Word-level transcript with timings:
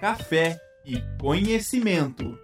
café 0.00 0.60
e 0.84 1.02
conhecimento. 1.18 2.38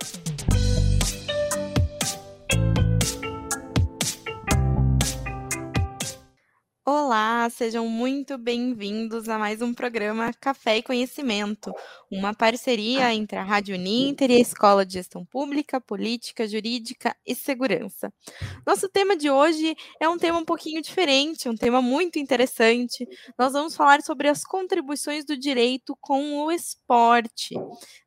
Olá, 7.45 7.51
sejam 7.51 7.87
muito 7.87 8.39
bem-vindos 8.39 9.29
a 9.29 9.39
mais 9.39 9.61
um 9.61 9.75
programa 9.75 10.33
Café 10.33 10.79
e 10.79 10.83
Conhecimento, 10.83 11.75
uma 12.11 12.33
parceria 12.33 13.13
entre 13.13 13.37
a 13.37 13.43
Rádio 13.43 13.77
Ninter 13.77 14.31
e 14.31 14.37
a 14.37 14.41
Escola 14.41 14.87
de 14.87 14.95
Gestão 14.95 15.27
Pública, 15.27 15.79
Política, 15.79 16.49
Jurídica 16.49 17.15
e 17.27 17.35
Segurança. 17.35 18.11
Nosso 18.67 18.89
tema 18.89 19.15
de 19.15 19.29
hoje 19.29 19.77
é 20.01 20.09
um 20.09 20.17
tema 20.17 20.39
um 20.39 20.45
pouquinho 20.45 20.81
diferente, 20.81 21.47
um 21.47 21.55
tema 21.55 21.83
muito 21.83 22.19
interessante. 22.19 23.07
Nós 23.39 23.53
vamos 23.53 23.77
falar 23.77 24.01
sobre 24.01 24.27
as 24.27 24.43
contribuições 24.43 25.27
do 25.27 25.37
direito 25.37 25.95
com 26.01 26.47
o 26.47 26.51
esporte. 26.51 27.55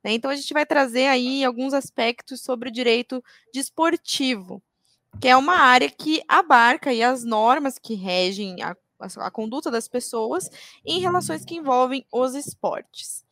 Né? 0.04 0.14
Então, 0.14 0.32
a 0.32 0.36
gente 0.36 0.52
vai 0.52 0.66
trazer 0.66 1.06
aí 1.06 1.46
alguns 1.46 1.76
aspectos 1.76 2.42
sobre 2.42 2.70
o 2.70 2.74
direito 2.74 3.24
desportivo 3.54 4.64
que 5.20 5.28
é 5.28 5.36
uma 5.36 5.56
área 5.56 5.90
que 5.90 6.22
abarca 6.28 6.92
aí 6.92 7.02
as 7.02 7.24
normas 7.24 7.80
que 7.80 7.96
regem 7.96 8.62
a, 8.62 8.76
a, 9.00 9.28
a 9.28 9.32
conduta 9.32 9.70
das 9.72 9.88
pessoas 9.88 10.50
em 10.86 11.00
relações 11.00 11.46
que 11.46 11.56
envolvem 11.56 12.06
os 12.12 12.36
esportes. 12.36 13.26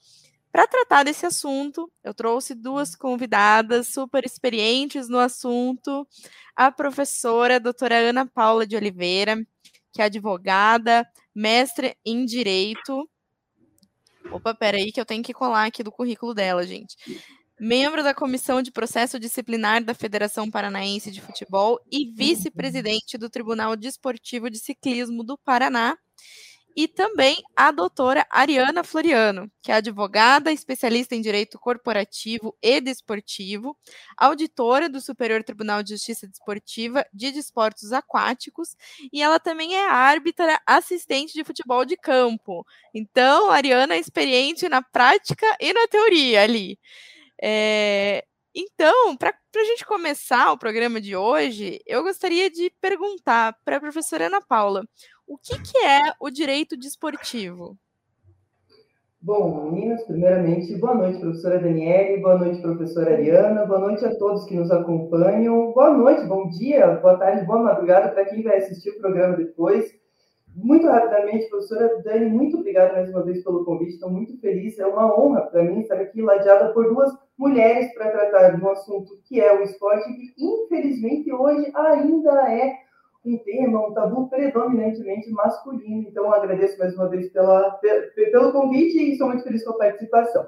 Para 0.52 0.68
tratar 0.68 1.04
desse 1.04 1.26
assunto, 1.26 1.92
eu 2.04 2.14
trouxe 2.14 2.56
duas 2.56 2.96
convidadas 2.96 3.88
super 3.88 4.26
experientes 4.26 5.10
no 5.10 5.20
assunto, 5.20 6.08
a 6.56 6.72
professora 6.72 7.58
a 7.58 7.60
doutora 7.60 7.98
Ana 7.98 8.26
Paula 8.26 8.66
de 8.66 8.76
Oliveira, 8.76 9.36
que 9.92 10.02
é 10.02 10.06
advogada, 10.06 11.06
mestre 11.34 11.98
em 12.06 12.26
Direito. 12.26 13.10
Opa, 14.32 14.56
peraí 14.56 14.92
que 14.92 15.00
eu 15.00 15.06
tenho 15.06 15.22
que 15.22 15.34
colar 15.34 15.66
aqui 15.66 15.84
do 15.84 15.92
currículo 15.92 16.34
dela, 16.34 16.66
gente 16.66 16.96
membro 17.60 18.04
da 18.04 18.14
Comissão 18.14 18.62
de 18.62 18.72
Processo 18.72 19.20
Disciplinar 19.20 19.84
da 19.84 19.94
Federação 19.94 20.50
Paranaense 20.50 21.12
de 21.12 21.22
Futebol 21.22 21.80
e 21.92 22.12
vice-presidente 22.12 23.18
do 23.18 23.30
Tribunal 23.30 23.76
Desportivo 23.76 24.50
de 24.50 24.60
Ciclismo 24.60 25.24
do 25.24 25.38
Paraná. 25.38 25.98
E 26.78 26.90
também 26.90 27.38
a 27.56 27.72
doutora 27.72 28.28
Ariana 28.30 28.84
Floriano, 28.84 29.50
que 29.64 29.72
é 29.72 29.76
advogada, 29.76 30.52
especialista 30.52 31.16
em 31.16 31.22
direito 31.22 31.58
corporativo 31.58 32.54
e 32.62 32.82
desportivo, 32.82 33.78
auditora 34.18 34.90
do 34.90 35.00
Superior 35.00 35.42
Tribunal 35.42 35.82
de 35.82 35.92
Justiça 35.92 36.28
Desportiva 36.28 37.06
de 37.14 37.32
Desportos 37.32 37.94
Aquáticos, 37.94 38.76
e 39.14 39.22
ela 39.22 39.40
também 39.40 39.74
é 39.74 39.88
árbitra 39.88 40.60
assistente 40.68 41.32
de 41.32 41.46
futebol 41.46 41.86
de 41.86 41.96
campo. 41.96 42.66
Então, 42.94 43.50
a 43.50 43.56
Ariana 43.56 43.96
é 43.96 44.00
experiente 44.00 44.68
na 44.68 44.82
prática 44.82 45.48
e 45.62 45.72
na 45.72 45.88
teoria 45.88 46.44
ali. 46.44 46.78
É, 47.48 48.26
então, 48.56 49.16
para 49.16 49.30
a 49.30 49.64
gente 49.66 49.86
começar 49.86 50.52
o 50.52 50.58
programa 50.58 51.00
de 51.00 51.16
hoje, 51.16 51.80
eu 51.86 52.02
gostaria 52.02 52.50
de 52.50 52.72
perguntar 52.82 53.56
para 53.64 53.78
a 53.78 53.80
professora 53.80 54.26
Ana 54.26 54.42
Paula 54.42 54.84
o 55.28 55.38
que, 55.38 55.54
que 55.62 55.78
é 55.78 56.02
o 56.20 56.32
direito 56.32 56.76
desportivo? 56.76 57.78
Bom, 59.22 59.70
meninas, 59.70 60.04
primeiramente, 60.06 60.76
boa 60.78 60.96
noite, 60.96 61.20
professora 61.20 61.60
Daniele, 61.60 62.20
boa 62.20 62.40
noite, 62.40 62.64
professora 62.64 63.14
Ariana, 63.14 63.64
boa 63.68 63.80
noite 63.80 64.04
a 64.06 64.16
todos 64.18 64.46
que 64.46 64.56
nos 64.56 64.72
acompanham, 64.72 65.72
boa 65.72 65.96
noite, 65.96 66.26
bom 66.26 66.50
dia, 66.50 66.96
boa 66.96 67.16
tarde, 67.16 67.46
boa 67.46 67.62
madrugada 67.62 68.10
para 68.10 68.26
quem 68.26 68.42
vai 68.42 68.58
assistir 68.58 68.90
o 68.90 69.00
programa 69.00 69.38
depois. 69.38 69.86
Muito 70.56 70.88
rapidamente, 70.88 71.50
professora 71.50 72.02
Dani, 72.02 72.28
muito 72.28 72.58
obrigada 72.58 72.94
mais 72.94 73.10
uma 73.10 73.24
vez 73.24 73.44
pelo 73.44 73.66
convite, 73.66 73.96
estou 73.96 74.10
muito 74.10 74.40
feliz, 74.40 74.80
é 74.80 74.88
uma 74.88 75.20
honra 75.20 75.42
para 75.42 75.64
mim 75.64 75.82
estar 75.82 75.96
aqui 75.96 76.22
ladeada 76.22 76.72
por 76.72 76.88
duas 76.88 77.12
mulheres 77.38 77.94
para 77.94 78.10
tratar 78.10 78.52
de 78.52 78.64
um 78.64 78.70
assunto 78.70 79.20
que 79.26 79.42
é 79.42 79.54
o 79.54 79.64
esporte, 79.64 80.14
que 80.14 80.34
infelizmente 80.38 81.32
hoje 81.34 81.70
ainda 81.76 82.50
é 82.50 82.74
um 83.26 83.38
tema, 83.40 83.88
um 83.88 83.94
tabu 83.94 84.30
predominantemente 84.30 85.30
masculino. 85.32 86.08
Então, 86.08 86.32
agradeço 86.32 86.78
mais 86.78 86.96
uma 86.96 87.10
vez 87.10 87.30
pela, 87.32 87.72
pelo 88.16 88.52
convite 88.52 88.98
e 88.98 89.12
estou 89.12 89.28
muito 89.28 89.44
feliz 89.44 89.64
com 89.64 89.72
a 89.72 89.78
participação. 89.78 90.48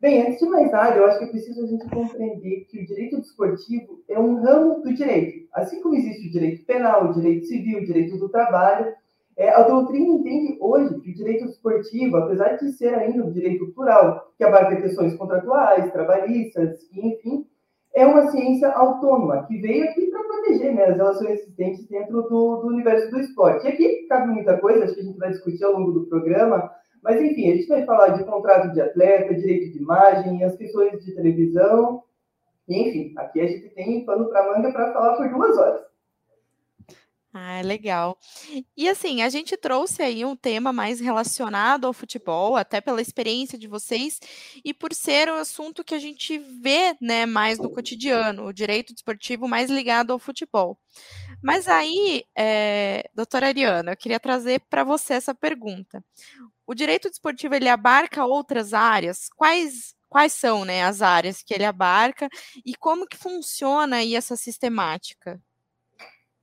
Bem, 0.00 0.22
antes 0.22 0.38
de 0.38 0.46
mais 0.46 0.70
nada, 0.70 0.96
eu 0.96 1.06
acho 1.06 1.18
que 1.18 1.24
é 1.24 1.28
preciso 1.28 1.64
a 1.64 1.66
gente 1.66 1.88
compreender 1.88 2.66
que 2.70 2.80
o 2.80 2.86
direito 2.86 3.20
desportivo 3.20 4.02
é 4.08 4.18
um 4.18 4.42
ramo 4.42 4.80
do 4.80 4.94
direito. 4.94 5.48
Assim 5.52 5.82
como 5.82 5.94
existe 5.96 6.28
o 6.28 6.32
direito 6.32 6.64
penal, 6.64 7.06
o 7.06 7.12
direito 7.12 7.46
civil, 7.46 7.78
o 7.78 7.84
direito 7.84 8.16
do 8.18 8.28
trabalho, 8.28 8.92
é, 9.36 9.50
a 9.50 9.62
doutrina 9.62 10.06
entende 10.06 10.56
hoje 10.60 11.00
que 11.00 11.10
o 11.10 11.14
direito 11.14 11.46
esportivo, 11.46 12.16
apesar 12.16 12.56
de 12.56 12.72
ser 12.72 12.94
ainda 12.94 13.24
um 13.24 13.32
direito 13.32 13.72
plural, 13.72 14.32
que 14.38 14.44
abarca 14.44 14.80
questões 14.80 15.16
contratuais, 15.16 15.92
trabalhistas, 15.92 16.78
enfim, 16.92 17.46
é 17.94 18.06
uma 18.06 18.30
ciência 18.30 18.70
autônoma, 18.72 19.44
que 19.46 19.56
veio 19.58 19.84
aqui 19.84 20.06
para 20.06 20.24
proteger 20.24 20.74
né, 20.74 20.84
as 20.84 20.96
relações 20.96 21.40
existentes 21.40 21.86
dentro 21.88 22.22
do, 22.22 22.56
do, 22.56 22.66
universo 22.68 23.10
do 23.10 23.20
esporte. 23.20 23.66
E 23.66 23.70
aqui 23.70 24.06
cabe 24.08 24.32
muita 24.32 24.58
coisa, 24.58 24.84
acho 24.84 24.94
que 24.94 25.00
a 25.00 25.04
gente 25.04 25.18
vai 25.18 25.30
discutir 25.30 25.64
ao 25.64 25.72
longo 25.72 25.92
do 25.92 26.06
programa, 26.06 26.70
mas 27.02 27.20
enfim, 27.20 27.50
a 27.50 27.56
gente 27.56 27.68
vai 27.68 27.84
falar 27.84 28.08
de 28.08 28.24
contrato 28.24 28.72
de 28.72 28.80
atleta, 28.80 29.34
direito 29.34 29.72
de 29.72 29.78
imagem, 29.78 30.42
as 30.42 30.56
questões 30.56 31.04
de 31.04 31.14
televisão, 31.14 32.02
enfim, 32.68 33.12
aqui 33.16 33.40
a 33.40 33.46
gente 33.46 33.68
tem 33.70 34.04
pano 34.04 34.28
para 34.28 34.52
manga 34.52 34.72
para 34.72 34.92
falar 34.92 35.16
por 35.16 35.28
duas 35.28 35.56
horas. 35.58 35.93
Ah, 37.36 37.60
legal. 37.62 38.16
E 38.76 38.88
assim, 38.88 39.20
a 39.22 39.28
gente 39.28 39.56
trouxe 39.56 40.00
aí 40.02 40.24
um 40.24 40.36
tema 40.36 40.72
mais 40.72 41.00
relacionado 41.00 41.84
ao 41.84 41.92
futebol, 41.92 42.56
até 42.56 42.80
pela 42.80 43.02
experiência 43.02 43.58
de 43.58 43.66
vocês, 43.66 44.20
e 44.64 44.72
por 44.72 44.94
ser 44.94 45.28
um 45.28 45.34
assunto 45.36 45.82
que 45.82 45.96
a 45.96 45.98
gente 45.98 46.38
vê, 46.38 46.96
né, 47.00 47.26
mais 47.26 47.58
no 47.58 47.68
cotidiano, 47.70 48.46
o 48.46 48.52
direito 48.52 48.94
desportivo 48.94 49.48
mais 49.48 49.68
ligado 49.68 50.12
ao 50.12 50.18
futebol. 50.20 50.78
Mas 51.42 51.68
aí, 51.68 52.24
é, 52.36 53.10
doutora 53.14 53.48
Ariana, 53.48 53.92
eu 53.92 53.96
queria 53.96 54.20
trazer 54.20 54.60
para 54.70 54.84
você 54.84 55.14
essa 55.14 55.34
pergunta. 55.34 56.04
O 56.66 56.74
direito 56.74 57.10
desportivo, 57.10 57.54
ele 57.54 57.68
abarca 57.68 58.24
outras 58.26 58.74
áreas? 58.74 59.28
Quais, 59.36 59.94
quais 60.08 60.32
são, 60.34 60.64
né, 60.64 60.84
as 60.84 61.02
áreas 61.02 61.42
que 61.42 61.54
ele 61.54 61.64
abarca 61.64 62.28
e 62.64 62.74
como 62.76 63.06
que 63.08 63.16
funciona 63.16 63.96
aí 63.98 64.16
essa 64.16 64.36
sistemática? 64.36 65.40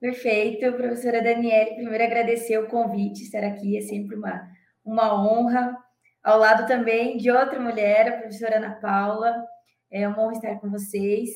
Perfeito, 0.02 0.74
professora 0.74 1.22
Daniele. 1.22 1.76
Primeiro, 1.76 2.04
agradecer 2.04 2.58
o 2.58 2.68
convite, 2.68 3.22
estar 3.22 3.44
aqui 3.44 3.78
é 3.78 3.82
sempre 3.82 4.16
uma, 4.16 4.50
uma 4.84 5.14
honra. 5.24 5.78
Ao 6.24 6.40
lado 6.40 6.66
também 6.66 7.18
de 7.18 7.30
outra 7.30 7.60
mulher, 7.60 8.08
a 8.10 8.18
professora 8.18 8.58
Ana 8.58 8.72
Paula. 8.82 9.46
É 9.92 10.08
uma 10.08 10.20
honra 10.20 10.34
estar 10.34 10.60
com 10.60 10.72
vocês. 10.72 11.30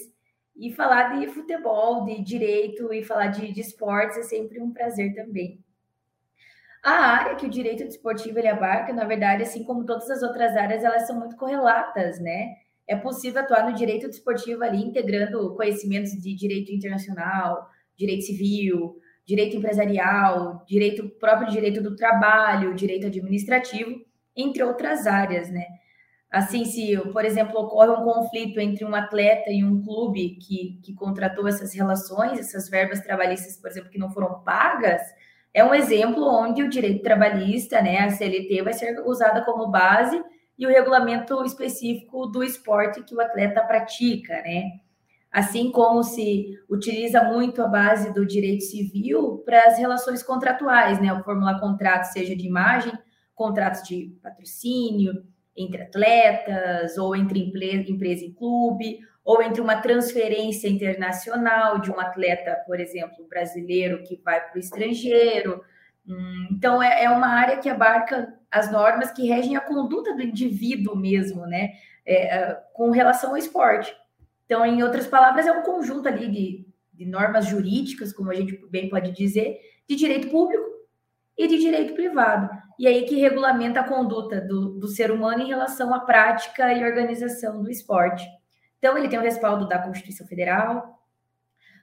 E 0.56 0.74
falar 0.74 1.20
de 1.20 1.28
futebol, 1.28 2.06
de 2.06 2.20
direito 2.24 2.92
e 2.92 3.04
falar 3.04 3.28
de, 3.28 3.54
de 3.54 3.62
esportes 3.62 4.18
é 4.18 4.24
sempre 4.24 4.60
um 4.60 4.74
prazer 4.74 5.14
também. 5.14 5.64
A 6.84 6.92
área 6.92 7.36
que 7.36 7.46
o 7.46 7.50
direito 7.50 7.84
desportivo 7.84 8.40
ele 8.40 8.48
abarca, 8.48 8.92
na 8.92 9.04
verdade, 9.04 9.44
assim 9.44 9.64
como 9.64 9.86
todas 9.86 10.10
as 10.10 10.24
outras 10.24 10.56
áreas, 10.56 10.84
elas 10.84 11.06
são 11.06 11.20
muito 11.20 11.36
correlatas, 11.36 12.20
né? 12.20 12.56
É 12.88 12.96
possível 12.96 13.42
atuar 13.42 13.70
no 13.70 13.76
direito 13.76 14.08
desportivo 14.08 14.64
ali, 14.64 14.84
integrando 14.84 15.56
conhecimentos 15.56 16.14
de 16.14 16.34
direito 16.36 16.72
internacional, 16.72 17.70
direito 17.98 18.24
civil, 18.24 18.98
direito 19.26 19.58
empresarial, 19.58 20.64
direito 20.68 21.10
próprio 21.20 21.50
direito 21.50 21.82
do 21.82 21.96
trabalho, 21.96 22.76
direito 22.76 23.08
administrativo, 23.08 24.02
entre 24.36 24.64
outras 24.64 25.08
áreas, 25.08 25.50
né? 25.50 25.66
Assim, 26.30 26.66
se, 26.66 26.98
por 27.14 27.24
exemplo, 27.24 27.58
ocorre 27.58 27.92
um 27.92 28.04
conflito 28.04 28.60
entre 28.60 28.84
um 28.84 28.94
atleta 28.94 29.50
e 29.50 29.64
um 29.64 29.82
clube 29.82 30.36
que, 30.36 30.80
que 30.84 30.94
contratou 30.94 31.48
essas 31.48 31.74
relações, 31.74 32.38
essas 32.38 32.70
verbas 32.70 33.00
trabalhistas, 33.00 33.58
por 33.58 33.70
exemplo, 33.70 33.90
que 33.90 33.98
não 33.98 34.12
foram 34.12 34.44
pagas, 34.44 35.02
é 35.54 35.64
um 35.64 35.74
exemplo 35.74 36.28
onde 36.28 36.62
o 36.62 36.70
direito 36.70 37.02
trabalhista, 37.02 37.82
né, 37.82 38.00
a 38.00 38.10
CLT, 38.10 38.62
vai 38.64 38.74
ser 38.74 39.00
usada 39.06 39.46
como 39.46 39.72
base 39.72 40.22
e 40.60 40.68
o 40.68 40.70
regulamento 40.70 41.42
específico 41.46 42.28
do 42.28 42.44
esporte 42.44 43.02
que 43.04 43.16
o 43.16 43.22
atleta 43.22 43.64
pratica, 43.64 44.34
né? 44.42 44.72
Assim 45.36 45.70
como 45.70 46.02
se 46.02 46.58
utiliza 46.70 47.22
muito 47.22 47.62
a 47.62 47.68
base 47.68 48.14
do 48.14 48.26
direito 48.26 48.64
civil 48.64 49.44
para 49.46 49.66
as 49.66 49.78
relações 49.78 50.24
contratuais, 50.24 50.98
né? 51.02 51.12
O 51.12 51.22
formular 51.26 51.60
contrato, 51.60 52.06
seja 52.06 52.34
de 52.34 52.48
imagem, 52.48 52.94
contratos 53.36 53.84
de 53.84 54.18
patrocínio 54.24 55.12
entre 55.54 55.82
atletas, 55.82 56.98
ou 56.98 57.14
entre 57.14 57.42
empresa 57.42 58.24
e 58.24 58.32
clube, 58.32 59.00
ou 59.26 59.44
entre 59.44 59.60
uma 59.60 59.76
transferência 59.82 60.70
internacional 60.70 61.82
de 61.82 61.92
um 61.92 62.00
atleta, 62.00 62.56
por 62.66 62.80
exemplo, 62.80 63.28
brasileiro 63.28 64.04
que 64.04 64.16
vai 64.24 64.40
para 64.40 64.56
o 64.56 64.60
estrangeiro. 64.60 65.62
Hum, 66.08 66.48
então, 66.54 66.82
é, 66.82 67.04
é 67.04 67.10
uma 67.10 67.28
área 67.28 67.58
que 67.58 67.68
abarca 67.68 68.34
as 68.50 68.72
normas 68.72 69.12
que 69.12 69.28
regem 69.28 69.58
a 69.58 69.62
conduta 69.62 70.16
do 70.16 70.24
indivíduo 70.24 70.96
mesmo, 70.96 71.46
né? 71.46 71.72
É, 72.06 72.38
é 72.38 72.58
com 72.74 72.90
relação 72.90 73.32
ao 73.32 73.38
esporte. 73.38 73.94
Então, 74.46 74.66
em 74.66 74.84
outras 74.84 75.08
palavras, 75.08 75.48
é 75.48 75.52
um 75.52 75.64
conjunto 75.64 76.08
ali 76.08 76.30
de, 76.30 76.68
de 76.94 77.06
normas 77.06 77.48
jurídicas, 77.48 78.14
como 78.14 78.32
a 78.32 78.36
gente 78.36 78.58
bem 78.70 78.90
pode 78.90 79.12
dizer, 79.12 79.60
de 79.88 79.96
direito 79.96 80.30
público 80.30 80.64
e 81.38 81.48
de 81.48 81.58
direito 81.58 81.94
privado. 81.94 82.50
E 82.78 82.88
aí 82.88 83.06
que 83.06 83.16
regulamenta 83.16 83.80
a 83.80 83.88
conduta 83.88 84.42
do, 84.42 84.80
do 84.80 84.88
ser 84.88 85.12
humano 85.12 85.44
em 85.44 85.48
relação 85.48 85.94
à 85.94 86.00
prática 86.00 86.74
e 86.74 86.84
organização 86.84 87.64
do 87.64 87.72
esporte. 87.72 88.26
Então, 88.78 88.98
ele 88.98 89.08
tem 89.08 89.18
o 89.18 89.22
respaldo 89.22 89.68
da 89.68 89.80
Constituição 89.80 90.28
Federal, 90.28 91.02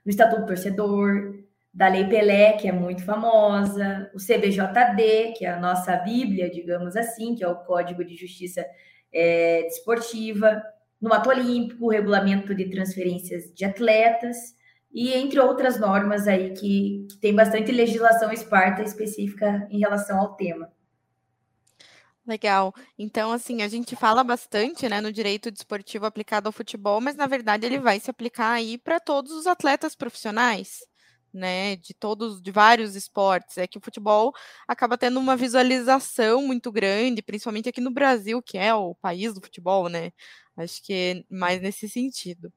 do 0.04 0.10
Estatuto 0.10 0.42
do 0.42 0.46
Torcedor, 0.46 1.42
da 1.72 1.88
Lei 1.88 2.06
Pelé, 2.06 2.52
que 2.52 2.68
é 2.68 2.72
muito 2.72 3.04
famosa, 3.04 4.10
o 4.14 4.18
CBJD, 4.18 5.32
que 5.36 5.46
é 5.46 5.50
a 5.50 5.60
nossa 5.60 5.96
Bíblia, 5.96 6.50
digamos 6.50 6.96
assim, 6.96 7.34
que 7.34 7.42
é 7.42 7.48
o 7.48 7.56
Código 7.56 8.04
de 8.04 8.14
Justiça 8.14 8.64
é, 9.12 9.62
Desportiva, 9.62 10.62
no 11.02 11.12
Ato 11.12 11.28
Olímpico, 11.28 11.90
Regulamento 11.90 12.54
de 12.54 12.70
Transferências 12.70 13.52
de 13.52 13.64
Atletas, 13.64 14.54
e 14.92 15.12
entre 15.12 15.40
outras 15.40 15.80
normas 15.80 16.28
aí 16.28 16.52
que, 16.52 17.06
que 17.10 17.16
tem 17.18 17.34
bastante 17.34 17.72
legislação 17.72 18.30
esparta 18.30 18.82
específica 18.82 19.66
em 19.70 19.78
relação 19.78 20.20
ao 20.20 20.34
tema. 20.34 20.70
Legal. 22.24 22.72
Então, 22.96 23.32
assim, 23.32 23.62
a 23.62 23.68
gente 23.68 23.96
fala 23.96 24.22
bastante, 24.22 24.88
né, 24.88 25.00
no 25.00 25.12
direito 25.12 25.50
desportivo 25.50 26.06
aplicado 26.06 26.48
ao 26.48 26.52
futebol, 26.52 27.00
mas 27.00 27.16
na 27.16 27.26
verdade 27.26 27.66
ele 27.66 27.80
vai 27.80 27.98
se 27.98 28.10
aplicar 28.10 28.52
aí 28.52 28.78
para 28.78 29.00
todos 29.00 29.32
os 29.32 29.46
atletas 29.46 29.96
profissionais, 29.96 30.84
né, 31.34 31.74
de 31.74 31.92
todos, 31.94 32.40
de 32.40 32.52
vários 32.52 32.94
esportes. 32.94 33.58
É 33.58 33.66
que 33.66 33.78
o 33.78 33.80
futebol 33.80 34.32
acaba 34.68 34.96
tendo 34.96 35.18
uma 35.18 35.36
visualização 35.36 36.46
muito 36.46 36.70
grande, 36.70 37.22
principalmente 37.22 37.68
aqui 37.68 37.80
no 37.80 37.90
Brasil, 37.90 38.40
que 38.40 38.56
é 38.56 38.72
o 38.72 38.94
país 38.94 39.34
do 39.34 39.40
futebol, 39.40 39.88
né? 39.88 40.12
Acho 40.54 40.82
que 40.82 40.92
é 40.92 41.34
mais 41.34 41.62
nesse 41.62 41.88
sentido. 41.88 42.52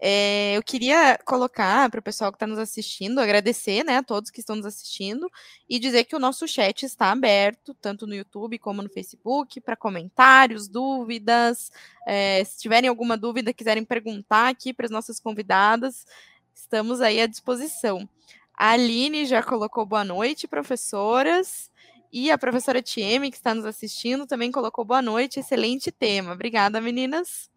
É, 0.00 0.56
eu 0.56 0.62
queria 0.62 1.16
colocar 1.24 1.88
para 1.88 2.00
o 2.00 2.02
pessoal 2.02 2.32
que 2.32 2.36
está 2.36 2.46
nos 2.46 2.58
assistindo, 2.58 3.20
agradecer 3.20 3.84
né, 3.84 3.98
a 3.98 4.02
todos 4.02 4.30
que 4.30 4.40
estão 4.40 4.56
nos 4.56 4.66
assistindo 4.66 5.30
e 5.68 5.78
dizer 5.78 6.04
que 6.04 6.16
o 6.16 6.18
nosso 6.18 6.48
chat 6.48 6.84
está 6.84 7.12
aberto, 7.12 7.72
tanto 7.74 8.04
no 8.04 8.14
YouTube 8.14 8.58
como 8.58 8.82
no 8.82 8.88
Facebook, 8.88 9.60
para 9.60 9.76
comentários, 9.76 10.66
dúvidas. 10.66 11.70
É, 12.06 12.42
se 12.42 12.58
tiverem 12.58 12.88
alguma 12.88 13.16
dúvida, 13.16 13.52
quiserem 13.52 13.84
perguntar 13.84 14.48
aqui 14.48 14.72
para 14.72 14.86
as 14.86 14.90
nossas 14.90 15.20
convidadas, 15.20 16.04
estamos 16.52 17.00
aí 17.00 17.20
à 17.20 17.26
disposição. 17.28 18.08
A 18.54 18.72
Aline 18.72 19.24
já 19.24 19.40
colocou 19.40 19.86
boa 19.86 20.04
noite, 20.04 20.48
professoras. 20.48 21.69
E 22.12 22.30
a 22.30 22.36
professora 22.36 22.82
Tieme, 22.82 23.30
que 23.30 23.36
está 23.36 23.54
nos 23.54 23.64
assistindo, 23.64 24.26
também 24.26 24.50
colocou 24.50 24.84
boa 24.84 25.00
noite, 25.00 25.38
excelente 25.38 25.92
tema. 25.92 26.32
Obrigada, 26.32 26.80
meninas. 26.80 27.48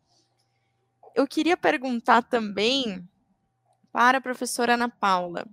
Eu 1.16 1.28
queria 1.28 1.58
perguntar 1.58 2.22
também 2.22 3.08
para 3.92 4.20
a 4.20 4.22
professora 4.22 4.76
Ana 4.76 4.90
Paula. 4.90 5.48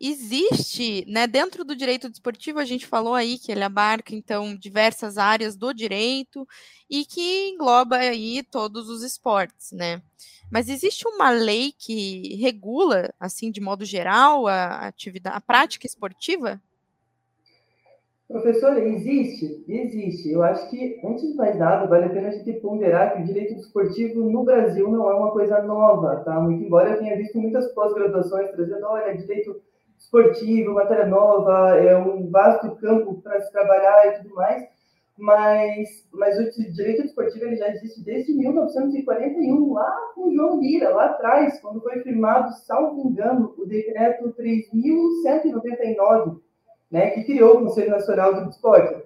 Existe, 0.00 1.04
né, 1.08 1.26
dentro 1.26 1.64
do 1.64 1.74
direito 1.74 2.08
desportivo, 2.08 2.60
a 2.60 2.64
gente 2.64 2.86
falou 2.86 3.14
aí 3.14 3.36
que 3.36 3.50
ele 3.50 3.64
abarca, 3.64 4.14
então, 4.14 4.56
diversas 4.56 5.18
áreas 5.18 5.56
do 5.56 5.72
direito 5.72 6.46
e 6.88 7.04
que 7.04 7.48
engloba 7.48 7.96
aí 7.96 8.44
todos 8.44 8.88
os 8.88 9.02
esportes, 9.02 9.72
né? 9.72 10.00
Mas 10.48 10.68
existe 10.68 11.06
uma 11.08 11.30
lei 11.30 11.72
que 11.76 12.36
regula, 12.36 13.12
assim, 13.18 13.50
de 13.50 13.60
modo 13.60 13.84
geral, 13.84 14.46
a 14.46 14.86
atividade, 14.86 15.36
a 15.36 15.40
prática 15.40 15.86
esportiva? 15.86 16.62
Professor, 18.28 18.76
existe? 18.76 19.64
Existe. 19.66 20.30
Eu 20.30 20.42
acho 20.42 20.68
que, 20.68 21.00
antes 21.02 21.26
de 21.26 21.34
mais 21.34 21.58
nada, 21.58 21.86
vale 21.86 22.04
a 22.04 22.10
pena 22.10 22.28
a 22.28 22.30
gente 22.30 22.60
ponderar 22.60 23.14
que 23.14 23.22
o 23.22 23.24
direito 23.24 23.54
desportivo 23.54 24.30
no 24.30 24.44
Brasil 24.44 24.86
não 24.90 25.10
é 25.10 25.14
uma 25.14 25.30
coisa 25.30 25.62
nova, 25.62 26.16
tá? 26.16 26.38
Muito 26.38 26.62
embora 26.62 26.90
eu 26.90 26.98
tenha 26.98 27.16
visto 27.16 27.38
muitas 27.38 27.72
pós-graduações 27.72 28.50
trazendo, 28.50 28.84
olha, 28.84 29.16
direito 29.16 29.58
esportivo, 29.98 30.74
matéria 30.74 31.06
nova, 31.06 31.78
é 31.78 31.96
um 31.96 32.30
vasto 32.30 32.76
campo 32.76 33.14
para 33.22 33.40
se 33.40 33.50
trabalhar 33.50 34.08
e 34.08 34.22
tudo 34.22 34.34
mais, 34.34 34.62
mas, 35.16 35.88
mas 36.12 36.38
o 36.38 36.72
direito 36.74 37.04
desportivo 37.04 37.46
ele 37.46 37.56
já 37.56 37.70
existe 37.70 38.04
desde 38.04 38.34
1941, 38.34 39.72
lá 39.72 39.90
com 40.14 40.30
João 40.30 40.60
Lira, 40.60 40.90
lá 40.90 41.06
atrás, 41.06 41.58
quando 41.60 41.80
foi 41.80 42.02
firmado, 42.02 42.52
salvo 42.66 43.08
engano, 43.08 43.54
o 43.56 43.64
decreto 43.64 44.34
3.199, 44.38 46.40
né, 46.90 47.10
que 47.10 47.24
criou 47.24 47.56
o 47.56 47.64
Conselho 47.64 47.90
Nacional 47.90 48.34
do 48.34 48.50
Esporte. 48.50 49.02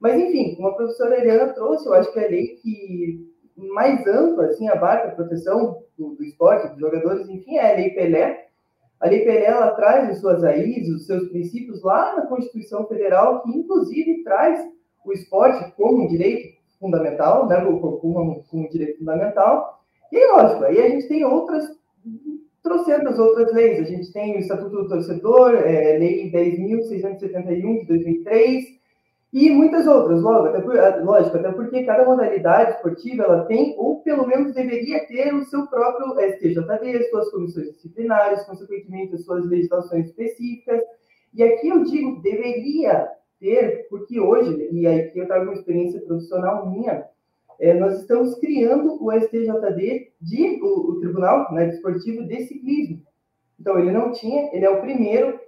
Mas, 0.00 0.20
enfim, 0.20 0.54
como 0.54 0.68
a 0.68 0.74
professora 0.74 1.18
Eliana 1.18 1.52
trouxe, 1.52 1.86
eu 1.86 1.94
acho 1.94 2.12
que 2.12 2.18
a 2.18 2.28
lei 2.28 2.56
que 2.56 3.34
mais 3.56 4.06
ampla, 4.06 4.46
assim, 4.46 4.68
abarca 4.68 5.08
a 5.08 5.14
proteção 5.14 5.82
do, 5.96 6.14
do 6.14 6.24
esporte, 6.24 6.68
dos 6.70 6.80
jogadores, 6.80 7.28
enfim, 7.28 7.56
é 7.56 7.72
a 7.72 7.76
Lei 7.76 7.90
Pelé. 7.90 8.48
A 9.00 9.08
Lei 9.08 9.24
Pelé, 9.24 9.46
ela 9.46 9.70
traz 9.72 10.10
as 10.10 10.20
suas 10.20 10.42
raízes, 10.42 10.94
os 10.94 11.06
seus 11.06 11.28
princípios 11.28 11.82
lá 11.82 12.16
na 12.16 12.26
Constituição 12.26 12.86
Federal, 12.86 13.42
que 13.42 13.50
inclusive 13.50 14.22
traz 14.24 14.60
o 15.04 15.12
esporte 15.12 15.72
como 15.76 16.04
um 16.04 16.06
direito 16.08 16.54
fundamental, 16.80 17.46
né, 17.46 17.64
como, 17.64 17.98
como 17.98 18.44
um 18.52 18.68
direito 18.68 18.98
fundamental. 18.98 19.82
E, 20.10 20.26
lógico, 20.32 20.64
aí 20.64 20.80
a 20.80 20.88
gente 20.88 21.08
tem 21.08 21.24
outras 21.24 21.64
trocentas 22.64 23.18
outras 23.18 23.52
leis. 23.52 23.78
A 23.78 23.84
gente 23.84 24.12
tem 24.12 24.36
o 24.36 24.40
Estatuto 24.40 24.74
do 24.82 24.88
Torcedor, 24.88 25.54
é, 25.54 25.98
Lei 25.98 26.32
10.671 26.32 27.80
de 27.80 27.86
2003 27.86 28.64
e 29.34 29.50
muitas 29.50 29.84
outras, 29.88 30.22
logo, 30.22 30.46
até 30.46 30.60
por, 30.60 30.78
ah, 30.78 30.96
lógico, 31.02 31.36
até 31.36 31.50
porque 31.50 31.82
cada 31.82 32.04
modalidade 32.04 32.76
esportiva 32.76 33.24
ela 33.24 33.44
tem, 33.46 33.74
ou 33.76 34.00
pelo 34.00 34.28
menos 34.28 34.54
deveria 34.54 35.04
ter, 35.08 35.34
o 35.34 35.44
seu 35.46 35.66
próprio 35.66 36.14
STJD, 36.20 37.10
suas 37.10 37.30
comissões 37.32 37.72
disciplinares, 37.72 38.44
consequentemente 38.44 39.16
as 39.16 39.24
suas 39.24 39.44
legislações 39.44 40.06
específicas. 40.06 40.80
E 41.34 41.42
aqui 41.42 41.68
eu 41.68 41.82
digo 41.82 42.22
deveria 42.22 43.08
ter, 43.40 43.88
porque 43.90 44.20
hoje, 44.20 44.68
e 44.70 44.86
aqui 44.86 45.18
eu 45.18 45.26
trago 45.26 45.46
uma 45.46 45.54
experiência 45.54 46.00
profissional 46.02 46.70
minha, 46.70 47.04
é, 47.60 47.74
nós 47.74 48.00
estamos 48.00 48.34
criando 48.36 49.02
o 49.02 49.12
STJD, 49.12 50.12
de, 50.20 50.60
o, 50.62 50.90
o 50.90 51.00
Tribunal 51.00 51.52
né, 51.52 51.66
Desportivo 51.66 52.26
de 52.26 52.46
Ciclismo. 52.46 53.02
Então, 53.58 53.78
ele 53.78 53.92
não 53.92 54.12
tinha, 54.12 54.50
ele 54.52 54.64
é 54.64 54.70
o 54.70 54.80
primeiro. 54.80 55.38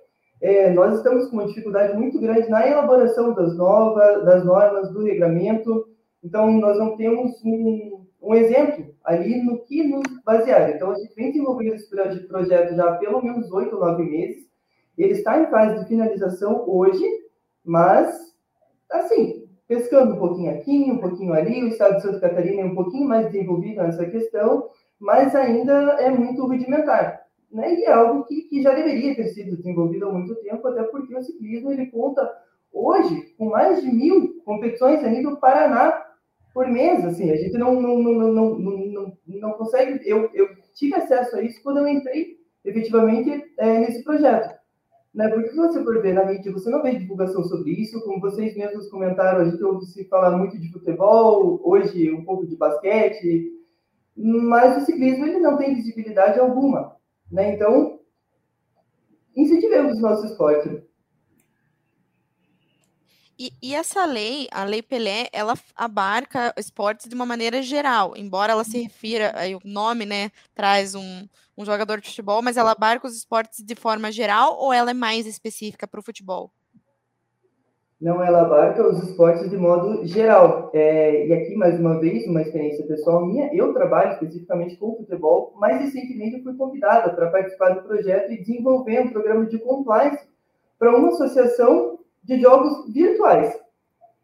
É, 0.40 0.70
nós 0.70 0.96
estamos 0.98 1.28
com 1.28 1.36
uma 1.36 1.46
dificuldade 1.46 1.96
muito 1.96 2.20
grande 2.20 2.48
na 2.48 2.66
elaboração 2.66 3.34
das 3.34 3.56
novas, 3.56 4.24
das 4.24 4.44
normas 4.44 4.90
do 4.92 5.02
regramento. 5.02 5.88
Então, 6.22 6.50
nós 6.52 6.78
não 6.78 6.96
temos 6.96 7.32
um, 7.44 8.06
um 8.22 8.34
exemplo 8.34 8.94
ali 9.04 9.42
no 9.42 9.64
que 9.64 9.82
nos 9.82 10.02
basear. 10.24 10.70
Então, 10.70 10.90
a 10.90 10.94
gente 10.94 11.14
vem 11.14 11.32
desenvolvendo 11.32 11.74
esse 11.74 11.88
projeto 12.28 12.74
já 12.74 12.90
há 12.90 12.96
pelo 12.96 13.22
menos 13.22 13.50
oito 13.52 13.76
nove 13.76 14.02
meses. 14.02 14.46
Ele 14.96 15.12
está 15.12 15.40
em 15.40 15.50
fase 15.50 15.80
de 15.80 15.88
finalização 15.88 16.64
hoje, 16.68 17.04
mas, 17.64 18.34
assim, 18.90 19.45
pescando 19.68 20.14
um 20.14 20.18
pouquinho 20.18 20.52
aqui, 20.52 20.90
um 20.90 20.98
pouquinho 20.98 21.32
ali. 21.32 21.64
O 21.64 21.68
estado 21.68 21.96
de 21.96 22.02
Santa 22.02 22.20
Catarina 22.20 22.62
é 22.62 22.64
um 22.64 22.74
pouquinho 22.74 23.08
mais 23.08 23.26
desenvolvido 23.26 23.82
nessa 23.82 24.06
questão, 24.06 24.68
mas 24.98 25.34
ainda 25.34 25.72
é 26.00 26.10
muito 26.10 26.46
rudimentar. 26.46 27.26
Né? 27.50 27.74
E 27.74 27.84
é 27.84 27.92
algo 27.92 28.24
que, 28.24 28.42
que 28.42 28.62
já 28.62 28.74
deveria 28.74 29.14
ter 29.14 29.28
sido 29.28 29.56
desenvolvido 29.56 30.06
há 30.06 30.12
muito 30.12 30.34
tempo, 30.36 30.66
até 30.68 30.82
porque 30.84 31.14
o 31.16 31.22
ciclismo 31.22 31.72
ele 31.72 31.86
conta 31.86 32.30
hoje 32.72 33.34
com 33.38 33.46
mais 33.46 33.80
de 33.80 33.90
mil 33.90 34.40
competições 34.44 35.02
a 35.02 35.08
nível 35.08 35.36
Paraná 35.36 36.04
por 36.52 36.66
mês. 36.68 37.04
Assim, 37.04 37.30
a 37.30 37.36
gente 37.36 37.56
não, 37.56 37.80
não, 37.80 37.98
não, 37.98 38.32
não, 38.32 38.58
não, 38.58 39.18
não 39.26 39.52
consegue. 39.52 40.00
Eu, 40.08 40.30
eu 40.34 40.48
tive 40.74 40.94
acesso 40.94 41.36
a 41.36 41.42
isso 41.42 41.62
quando 41.62 41.78
eu 41.78 41.88
entrei 41.88 42.36
efetivamente 42.64 43.44
é, 43.58 43.78
nesse 43.78 44.02
projeto. 44.02 44.55
Né? 45.16 45.28
Porque 45.28 45.48
se 45.48 45.56
você 45.56 45.82
for 45.82 46.02
ver 46.02 46.12
na 46.12 46.26
mídia, 46.26 46.52
você 46.52 46.68
não 46.68 46.82
vê 46.82 46.94
divulgação 46.94 47.42
sobre 47.42 47.70
isso, 47.70 48.02
como 48.02 48.20
vocês 48.20 48.54
mesmos 48.54 48.90
comentaram, 48.90 49.40
a 49.40 49.44
gente 49.48 49.64
ouve 49.64 49.86
se 49.86 50.04
falar 50.04 50.36
muito 50.36 50.58
de 50.60 50.70
futebol, 50.70 51.58
hoje 51.64 52.12
um 52.12 52.22
pouco 52.22 52.46
de 52.46 52.54
basquete, 52.54 53.50
mas 54.14 54.76
o 54.76 54.84
ciclismo 54.84 55.24
ele 55.24 55.40
não 55.40 55.56
tem 55.56 55.74
visibilidade 55.74 56.38
alguma. 56.38 56.96
Né? 57.32 57.54
Então, 57.54 57.98
incentivemos 59.34 59.96
o 59.96 60.02
nosso 60.02 60.26
esporte. 60.26 60.85
E, 63.38 63.52
e, 63.62 63.74
essa 63.74 64.06
lei, 64.06 64.48
a 64.50 64.64
Lei 64.64 64.80
Pelé, 64.80 65.28
ela 65.30 65.52
abarca 65.76 66.54
esportes 66.56 67.06
de 67.06 67.14
uma 67.14 67.26
maneira 67.26 67.60
geral, 67.60 68.14
embora 68.16 68.52
ela 68.52 68.64
se 68.64 68.82
refira, 68.82 69.30
aí 69.34 69.54
o 69.54 69.60
nome, 69.62 70.06
né, 70.06 70.30
traz 70.54 70.94
um, 70.94 71.26
um 71.56 71.64
jogador 71.64 72.00
de 72.00 72.08
futebol, 72.08 72.40
mas 72.40 72.56
ela 72.56 72.72
abarca 72.72 73.06
os 73.06 73.14
esportes 73.14 73.62
de 73.62 73.74
forma 73.74 74.10
geral 74.10 74.56
ou 74.58 74.72
ela 74.72 74.90
é 74.90 74.94
mais 74.94 75.26
específica 75.26 75.86
para 75.86 76.00
o 76.00 76.02
futebol? 76.02 76.50
Não, 78.00 78.22
ela 78.22 78.42
abarca 78.42 78.86
os 78.86 79.02
esportes 79.02 79.50
de 79.50 79.56
modo 79.56 80.06
geral. 80.06 80.70
É, 80.74 81.26
e 81.26 81.32
aqui, 81.32 81.54
mais 81.54 81.78
uma 81.80 81.98
vez, 81.98 82.26
uma 82.26 82.42
experiência 82.42 82.86
pessoal 82.86 83.24
minha, 83.24 83.50
eu 83.54 83.72
trabalho 83.74 84.12
especificamente 84.12 84.76
com 84.76 84.96
futebol, 84.96 85.54
mas 85.58 85.80
recentemente 85.80 86.36
eu 86.36 86.42
fui 86.42 86.54
convidada 86.54 87.14
para 87.14 87.30
participar 87.30 87.70
do 87.70 87.82
projeto 87.82 88.32
e 88.32 88.40
desenvolver 88.40 89.00
um 89.00 89.10
programa 89.10 89.46
de 89.46 89.58
compliance 89.58 90.26
para 90.78 90.96
uma 90.96 91.08
associação 91.08 91.95
de 92.26 92.40
jogos 92.40 92.92
virtuais. 92.92 93.56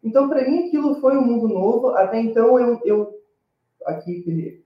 Então, 0.03 0.27
para 0.27 0.47
mim, 0.47 0.67
aquilo 0.67 0.95
foi 0.95 1.15
um 1.15 1.25
mundo 1.25 1.47
novo. 1.47 1.89
Até 1.89 2.19
então, 2.19 2.59
eu, 2.59 2.79
eu 2.83 3.13
aqui 3.85 4.63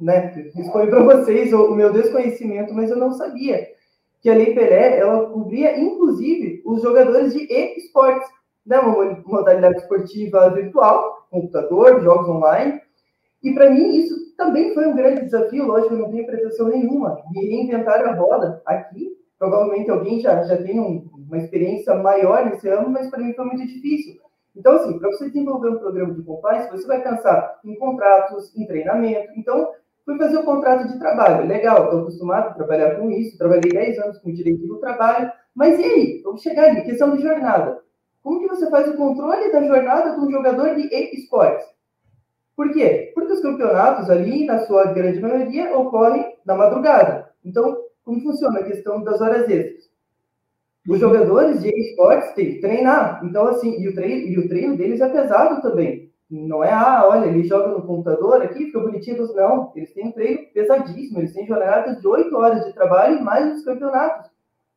né, 0.00 0.34
exponho 0.56 0.88
para 0.88 1.02
vocês 1.02 1.52
o 1.52 1.74
meu 1.74 1.92
desconhecimento, 1.92 2.72
mas 2.72 2.90
eu 2.90 2.96
não 2.96 3.12
sabia 3.12 3.68
que 4.20 4.30
a 4.30 4.34
Lei 4.34 4.54
Pelé, 4.54 4.98
ela 4.98 5.30
cobria, 5.30 5.78
inclusive, 5.78 6.62
os 6.64 6.82
jogadores 6.82 7.34
de 7.34 7.44
e-esportes, 7.44 8.28
né, 8.66 8.78
uma 8.78 9.22
modalidade 9.24 9.78
esportiva 9.78 10.50
virtual, 10.50 11.26
computador, 11.30 12.00
jogos 12.02 12.28
online, 12.28 12.80
e 13.42 13.52
para 13.52 13.70
mim 13.70 13.96
isso 13.96 14.34
também 14.36 14.74
foi 14.74 14.86
um 14.86 14.96
grande 14.96 15.24
desafio, 15.24 15.66
lógico, 15.66 15.94
eu 15.94 15.98
não 16.00 16.10
tenho 16.10 16.26
pretensão 16.26 16.68
nenhuma 16.68 17.22
de 17.30 17.46
reinventar 17.46 18.00
a 18.06 18.14
roda 18.14 18.60
aqui, 18.66 19.16
provavelmente 19.38 19.90
alguém 19.90 20.20
já, 20.20 20.42
já 20.42 20.56
tem 20.56 20.80
um, 20.80 21.08
uma 21.28 21.38
experiência 21.38 21.94
maior 21.94 22.44
nesse 22.46 22.68
ano, 22.68 22.90
mas 22.90 23.08
para 23.08 23.20
mim 23.20 23.34
foi 23.34 23.44
muito 23.44 23.66
difícil. 23.66 24.20
Então, 24.56 24.74
assim, 24.74 24.98
para 24.98 25.10
você 25.10 25.26
desenvolver 25.26 25.68
um 25.68 25.78
programa 25.78 26.14
de 26.14 26.22
compliance, 26.22 26.70
você 26.70 26.86
vai 26.86 27.00
pensar 27.02 27.60
em 27.64 27.76
contratos, 27.76 28.54
em 28.56 28.66
treinamento. 28.66 29.32
Então, 29.36 29.70
fui 30.04 30.18
fazer 30.18 30.38
o 30.38 30.40
um 30.40 30.44
contrato 30.44 30.88
de 30.88 30.98
trabalho. 30.98 31.46
Legal, 31.46 31.84
estou 31.84 32.00
acostumado 32.00 32.48
a 32.48 32.54
trabalhar 32.54 32.96
com 32.96 33.10
isso, 33.10 33.38
trabalhei 33.38 33.70
10 33.70 33.98
anos 33.98 34.18
com 34.18 34.32
direito 34.32 34.66
do 34.66 34.80
trabalho, 34.80 35.30
mas 35.54 35.78
e 35.78 35.84
aí? 35.84 36.22
Vamos 36.24 36.42
chegar 36.42 36.64
ali, 36.64 36.82
questão 36.82 37.14
de 37.14 37.22
jornada. 37.22 37.80
Como 38.22 38.40
que 38.40 38.48
você 38.48 38.68
faz 38.68 38.88
o 38.88 38.96
controle 38.96 39.52
da 39.52 39.62
jornada 39.62 40.14
de 40.14 40.20
um 40.20 40.30
jogador 40.30 40.74
de 40.74 40.88
esportes? 41.14 41.66
Por 42.56 42.72
quê? 42.72 43.12
Porque 43.14 43.32
os 43.32 43.40
campeonatos 43.40 44.10
ali, 44.10 44.44
na 44.44 44.58
sua 44.66 44.86
grande 44.92 45.20
maioria, 45.20 45.78
ocorrem 45.78 46.36
na 46.44 46.56
madrugada. 46.56 47.30
Então, 47.44 47.76
como 48.04 48.20
funciona 48.20 48.58
a 48.58 48.64
questão 48.64 49.04
das 49.04 49.20
horas 49.20 49.48
extras? 49.48 49.87
Os 50.88 50.98
jogadores 50.98 51.62
de 51.62 51.68
esportes 51.68 52.32
têm 52.32 52.54
que 52.54 52.60
treinar. 52.60 53.20
Então, 53.22 53.46
assim, 53.48 53.78
e 53.78 53.88
o 53.88 53.94
treino, 53.94 54.26
e 54.26 54.38
o 54.38 54.48
treino 54.48 54.74
deles 54.74 55.02
é 55.02 55.08
pesado 55.08 55.60
também. 55.60 56.10
Não 56.30 56.64
é, 56.64 56.72
ah, 56.72 57.06
olha, 57.06 57.26
ele 57.26 57.44
joga 57.44 57.68
no 57.68 57.86
computador 57.86 58.40
aqui, 58.40 58.66
fica 58.66 58.80
bonitinho. 58.80 59.34
Não, 59.34 59.70
eles 59.76 59.92
têm 59.92 60.08
um 60.08 60.12
treino 60.12 60.46
pesadíssimo. 60.54 61.18
Eles 61.20 61.34
têm 61.34 61.46
jornadas 61.46 62.00
de 62.00 62.08
oito 62.08 62.34
horas 62.34 62.64
de 62.64 62.72
trabalho 62.72 63.18
e 63.18 63.22
mais 63.22 63.58
os 63.58 63.64
campeonatos. 63.64 64.30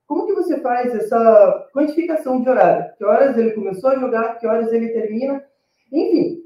Como 0.06 0.27
que 0.27 0.34
você 0.34 0.60
faz 0.60 0.94
essa 0.94 1.70
quantificação 1.74 2.41
de 2.41 2.50
horário? 2.50 2.91
Que 2.98 3.06
horas 3.06 3.38
ele 3.38 3.51
começou 3.51 3.91
a 3.91 3.98
jogar, 3.98 4.38
que 4.38 4.46
horas 4.46 4.70
ele 4.74 4.89
termina? 4.89 5.41
Enfim, 5.94 6.41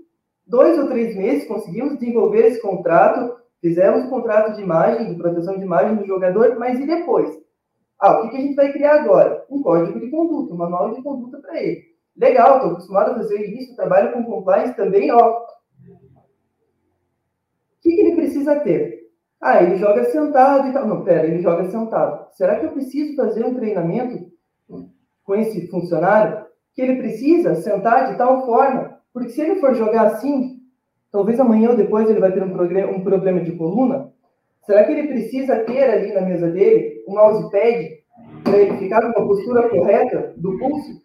dois 0.45 0.77
ou 0.77 0.87
três 0.87 1.15
meses 1.15 1.47
conseguimos 1.47 1.97
desenvolver 1.97 2.45
esse 2.45 2.61
contrato, 2.61 3.35
fizemos 3.59 4.05
o 4.05 4.09
contrato 4.09 4.55
de 4.55 4.61
imagem, 4.61 5.11
de 5.11 5.15
proteção 5.15 5.57
de 5.57 5.65
imagem 5.65 5.95
do 5.95 6.05
jogador, 6.05 6.55
mas 6.59 6.79
e 6.79 6.85
depois? 6.85 7.44
Ah, 7.99 8.19
o 8.19 8.23
que, 8.23 8.29
que 8.29 8.37
a 8.37 8.41
gente 8.41 8.55
vai 8.55 8.71
criar 8.71 9.01
agora? 9.01 9.45
Um 9.49 9.61
código 9.61 9.99
de 9.99 10.09
conduta, 10.09 10.53
um 10.53 10.57
manual 10.57 10.93
de 10.93 11.01
conduta 11.01 11.37
para 11.39 11.61
ele. 11.61 11.81
Legal, 12.15 12.57
estou 12.57 12.71
acostumado 12.71 13.11
a 13.11 13.15
fazer 13.15 13.41
isso, 13.41 13.75
trabalho 13.75 14.13
com 14.13 14.23
compliance 14.23 14.75
também, 14.75 15.11
ó. 15.11 15.39
O 15.39 15.45
que, 17.81 17.95
que 17.95 18.01
ele 18.01 18.15
precisa 18.15 18.59
ter? 18.59 19.05
Ah, 19.41 19.61
ele 19.61 19.77
joga 19.77 20.05
sentado 20.05 20.69
e 20.69 20.73
tal. 20.73 20.87
Não, 20.87 21.03
pera, 21.03 21.27
ele 21.27 21.39
joga 21.39 21.69
sentado. 21.69 22.27
Será 22.33 22.59
que 22.59 22.65
eu 22.65 22.71
preciso 22.71 23.15
fazer 23.15 23.45
um 23.45 23.53
treinamento 23.53 24.31
com 25.23 25.35
esse 25.35 25.67
funcionário 25.67 26.45
que 26.73 26.81
ele 26.81 26.97
precisa 26.97 27.55
sentar 27.55 28.11
de 28.11 28.17
tal 28.17 28.45
forma? 28.45 28.99
Porque 29.13 29.29
se 29.29 29.41
ele 29.41 29.59
for 29.59 29.75
jogar 29.75 30.07
assim, 30.07 30.59
talvez 31.11 31.39
amanhã 31.39 31.69
ou 31.69 31.77
depois 31.77 32.09
ele 32.09 32.19
vai 32.19 32.31
ter 32.31 32.43
um, 32.43 32.95
um 32.95 33.03
problema 33.03 33.41
de 33.41 33.51
coluna. 33.51 34.11
Será 34.65 34.83
que 34.83 34.91
ele 34.91 35.07
precisa 35.07 35.59
ter 35.59 35.83
ali 35.83 36.11
na 36.13 36.21
mesa 36.21 36.49
dele 36.49 37.03
um 37.07 37.13
mousepad 37.13 38.03
para 38.43 38.57
ele 38.57 38.77
ficar 38.77 39.01
numa 39.01 39.27
postura 39.27 39.69
correta 39.69 40.33
do 40.37 40.57
pulso? 40.57 41.01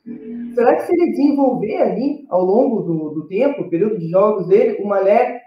Será 0.55 0.77
que 0.77 0.83
se 0.83 0.93
ele 0.95 1.11
desenvolver 1.11 1.77
ali, 1.77 2.27
ao 2.31 2.43
longo 2.43 2.83
do, 2.83 3.11
do 3.11 3.27
tempo, 3.27 3.69
período 3.69 3.99
de 3.99 4.09
jogos 4.09 4.47
dele, 4.49 4.83
uma 4.83 4.99
LER, 4.99 5.41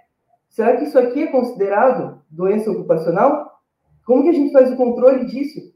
será 0.49 0.77
que 0.77 0.83
isso 0.83 0.97
aqui 0.97 1.23
é 1.23 1.27
considerado 1.27 2.21
doença 2.29 2.71
ocupacional? 2.71 3.51
Como 4.05 4.23
que 4.23 4.29
a 4.29 4.33
gente 4.33 4.51
faz 4.51 4.71
o 4.71 4.77
controle 4.77 5.25
disso? 5.25 5.73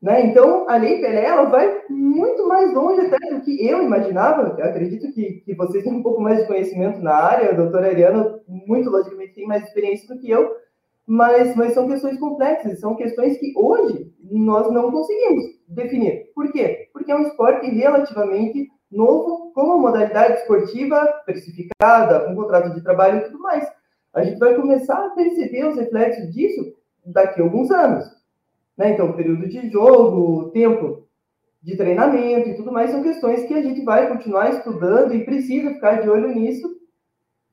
Né? 0.00 0.26
Então, 0.26 0.66
a 0.68 0.78
Lei 0.78 0.98
Pelé 0.98 1.26
ela 1.26 1.44
vai 1.44 1.82
muito 1.90 2.48
mais 2.48 2.72
longe 2.72 3.02
até 3.02 3.18
do 3.34 3.42
que 3.42 3.66
eu 3.66 3.82
imaginava. 3.82 4.56
Eu 4.58 4.64
acredito 4.64 5.12
que, 5.12 5.42
que 5.44 5.54
vocês 5.54 5.84
têm 5.84 5.92
um 5.92 6.02
pouco 6.02 6.22
mais 6.22 6.40
de 6.40 6.46
conhecimento 6.46 7.00
na 7.00 7.14
área. 7.14 7.50
A 7.50 7.54
doutora 7.54 7.88
Ariana, 7.88 8.40
muito 8.48 8.88
logicamente, 8.88 9.34
tem 9.34 9.46
mais 9.46 9.64
experiência 9.64 10.08
do 10.08 10.18
que 10.18 10.30
eu 10.30 10.50
mas, 11.10 11.56
mas 11.56 11.74
são 11.74 11.88
questões 11.88 12.20
complexas, 12.20 12.78
são 12.78 12.94
questões 12.94 13.36
que 13.36 13.52
hoje 13.56 14.14
nós 14.30 14.72
não 14.72 14.92
conseguimos 14.92 15.42
definir. 15.66 16.30
Por 16.36 16.52
quê? 16.52 16.88
Porque 16.92 17.10
é 17.10 17.16
um 17.16 17.26
esporte 17.26 17.68
relativamente 17.68 18.68
novo, 18.88 19.50
com 19.52 19.62
uma 19.62 19.76
modalidade 19.76 20.34
esportiva 20.34 21.04
precificada, 21.26 22.20
com 22.20 22.36
contrato 22.36 22.72
de 22.76 22.80
trabalho 22.84 23.18
e 23.18 23.24
tudo 23.24 23.40
mais. 23.40 23.68
A 24.14 24.22
gente 24.22 24.38
vai 24.38 24.54
começar 24.54 25.04
a 25.04 25.10
perceber 25.10 25.66
os 25.66 25.76
reflexos 25.76 26.32
disso 26.32 26.76
daqui 27.04 27.40
a 27.40 27.44
alguns 27.44 27.72
anos. 27.72 28.04
Né? 28.78 28.92
Então, 28.92 29.12
período 29.12 29.48
de 29.48 29.68
jogo, 29.68 30.50
tempo 30.50 31.08
de 31.60 31.76
treinamento 31.76 32.50
e 32.50 32.54
tudo 32.54 32.70
mais 32.70 32.92
são 32.92 33.02
questões 33.02 33.42
que 33.46 33.54
a 33.54 33.62
gente 33.62 33.84
vai 33.84 34.06
continuar 34.06 34.50
estudando 34.50 35.12
e 35.12 35.24
precisa 35.24 35.74
ficar 35.74 36.02
de 36.02 36.08
olho 36.08 36.28
nisso 36.28 36.70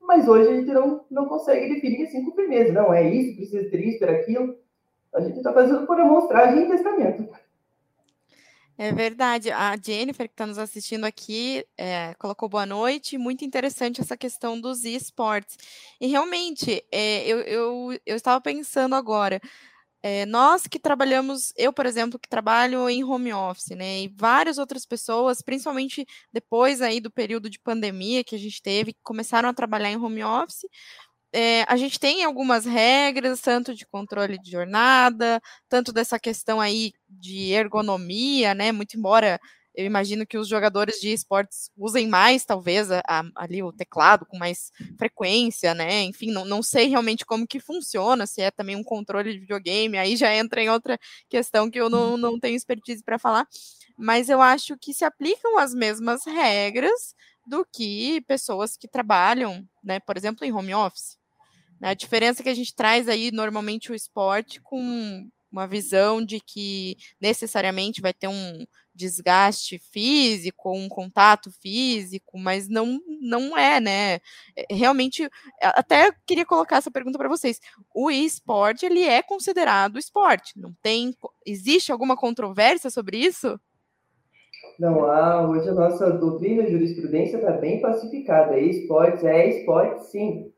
mas 0.08 0.26
hoje 0.26 0.48
a 0.48 0.56
gente 0.56 0.72
não, 0.72 1.04
não 1.10 1.26
consegue 1.26 1.74
definir 1.74 2.06
assim 2.06 2.24
com 2.24 2.34
firmeza. 2.34 2.72
Não, 2.72 2.94
é 2.94 3.06
isso, 3.06 3.36
precisa 3.36 3.68
ter 3.68 3.86
isso, 3.86 3.98
ter 3.98 4.08
aquilo. 4.08 4.56
A 5.14 5.20
gente 5.20 5.36
está 5.36 5.52
fazendo 5.52 5.86
por 5.86 6.00
amostragem 6.00 6.64
e 6.64 6.68
testamento. 6.68 7.28
É 8.78 8.90
verdade. 8.90 9.50
A 9.50 9.76
Jennifer, 9.76 10.26
que 10.26 10.32
está 10.32 10.46
nos 10.46 10.56
assistindo 10.56 11.04
aqui, 11.04 11.62
é, 11.76 12.14
colocou 12.18 12.48
boa 12.48 12.64
noite. 12.64 13.18
Muito 13.18 13.44
interessante 13.44 14.00
essa 14.00 14.16
questão 14.16 14.58
dos 14.58 14.84
esportes. 14.86 15.58
E 16.00 16.06
realmente, 16.06 16.82
é, 16.90 17.26
eu, 17.26 17.40
eu, 17.40 18.00
eu 18.06 18.16
estava 18.16 18.40
pensando 18.40 18.94
agora, 18.94 19.42
é, 20.02 20.26
nós 20.26 20.66
que 20.66 20.78
trabalhamos, 20.78 21.52
eu, 21.56 21.72
por 21.72 21.86
exemplo, 21.86 22.18
que 22.18 22.28
trabalho 22.28 22.88
em 22.88 23.04
home 23.04 23.32
office, 23.32 23.70
né, 23.76 24.02
e 24.02 24.08
várias 24.08 24.58
outras 24.58 24.86
pessoas, 24.86 25.42
principalmente 25.42 26.06
depois 26.32 26.80
aí 26.82 27.00
do 27.00 27.10
período 27.10 27.50
de 27.50 27.58
pandemia 27.60 28.24
que 28.24 28.34
a 28.36 28.38
gente 28.38 28.62
teve, 28.62 28.94
começaram 29.02 29.48
a 29.48 29.54
trabalhar 29.54 29.90
em 29.90 29.96
home 29.96 30.22
office, 30.24 30.66
é, 31.32 31.62
a 31.68 31.76
gente 31.76 32.00
tem 32.00 32.24
algumas 32.24 32.64
regras, 32.64 33.40
tanto 33.40 33.74
de 33.74 33.86
controle 33.86 34.38
de 34.38 34.50
jornada, 34.50 35.40
tanto 35.68 35.92
dessa 35.92 36.18
questão 36.18 36.60
aí 36.60 36.92
de 37.08 37.52
ergonomia, 37.52 38.54
né, 38.54 38.72
muito 38.72 38.96
embora 38.98 39.38
eu 39.78 39.84
imagino 39.84 40.26
que 40.26 40.36
os 40.36 40.48
jogadores 40.48 41.00
de 41.00 41.12
esportes 41.12 41.70
usem 41.76 42.08
mais, 42.08 42.44
talvez, 42.44 42.90
a, 42.90 43.00
a, 43.06 43.22
ali 43.36 43.62
o 43.62 43.72
teclado 43.72 44.26
com 44.26 44.36
mais 44.36 44.72
frequência, 44.98 45.72
né? 45.72 46.02
Enfim, 46.02 46.32
não, 46.32 46.44
não 46.44 46.64
sei 46.64 46.88
realmente 46.88 47.24
como 47.24 47.46
que 47.46 47.60
funciona, 47.60 48.26
se 48.26 48.42
é 48.42 48.50
também 48.50 48.74
um 48.74 48.82
controle 48.82 49.32
de 49.32 49.38
videogame, 49.38 49.96
aí 49.96 50.16
já 50.16 50.34
entra 50.34 50.60
em 50.60 50.68
outra 50.68 50.98
questão 51.28 51.70
que 51.70 51.80
eu 51.80 51.88
não, 51.88 52.16
não 52.16 52.40
tenho 52.40 52.56
expertise 52.56 53.04
para 53.04 53.20
falar, 53.20 53.46
mas 53.96 54.28
eu 54.28 54.42
acho 54.42 54.76
que 54.76 54.92
se 54.92 55.04
aplicam 55.04 55.56
as 55.56 55.72
mesmas 55.72 56.26
regras 56.26 57.14
do 57.46 57.64
que 57.64 58.20
pessoas 58.22 58.76
que 58.76 58.88
trabalham, 58.88 59.64
né, 59.84 60.00
por 60.00 60.16
exemplo, 60.16 60.44
em 60.44 60.52
home 60.52 60.74
office. 60.74 61.16
A 61.80 61.94
diferença 61.94 62.42
é 62.42 62.44
que 62.44 62.48
a 62.48 62.54
gente 62.54 62.74
traz 62.74 63.08
aí 63.08 63.30
normalmente 63.30 63.92
o 63.92 63.94
esporte 63.94 64.60
com 64.60 65.30
uma 65.50 65.66
visão 65.66 66.24
de 66.24 66.40
que 66.40 66.96
necessariamente 67.20 68.00
vai 68.00 68.12
ter 68.12 68.28
um 68.28 68.64
desgaste 68.94 69.78
físico, 69.78 70.72
um 70.72 70.88
contato 70.88 71.50
físico, 71.62 72.36
mas 72.38 72.68
não 72.68 73.00
não 73.20 73.56
é, 73.56 73.80
né? 73.80 74.14
É, 74.56 74.66
realmente, 74.70 75.28
até 75.62 76.12
queria 76.26 76.44
colocar 76.44 76.76
essa 76.76 76.90
pergunta 76.90 77.18
para 77.18 77.28
vocês. 77.28 77.60
O 77.94 78.10
esporte 78.10 78.84
ele 78.84 79.04
é 79.04 79.22
considerado 79.22 79.98
esporte? 79.98 80.58
Não 80.58 80.74
tem? 80.82 81.14
Existe 81.46 81.92
alguma 81.92 82.16
controvérsia 82.16 82.90
sobre 82.90 83.18
isso? 83.18 83.58
Não 84.78 85.04
há. 85.04 85.48
Hoje 85.48 85.68
a 85.68 85.74
nossa 85.74 86.10
doutrina 86.10 86.64
de 86.64 86.72
jurisprudência 86.72 87.36
está 87.36 87.52
bem 87.52 87.80
pacificada. 87.80 88.58
Esportes 88.58 89.24
é 89.24 89.48
esporte, 89.48 90.10
sim 90.10 90.52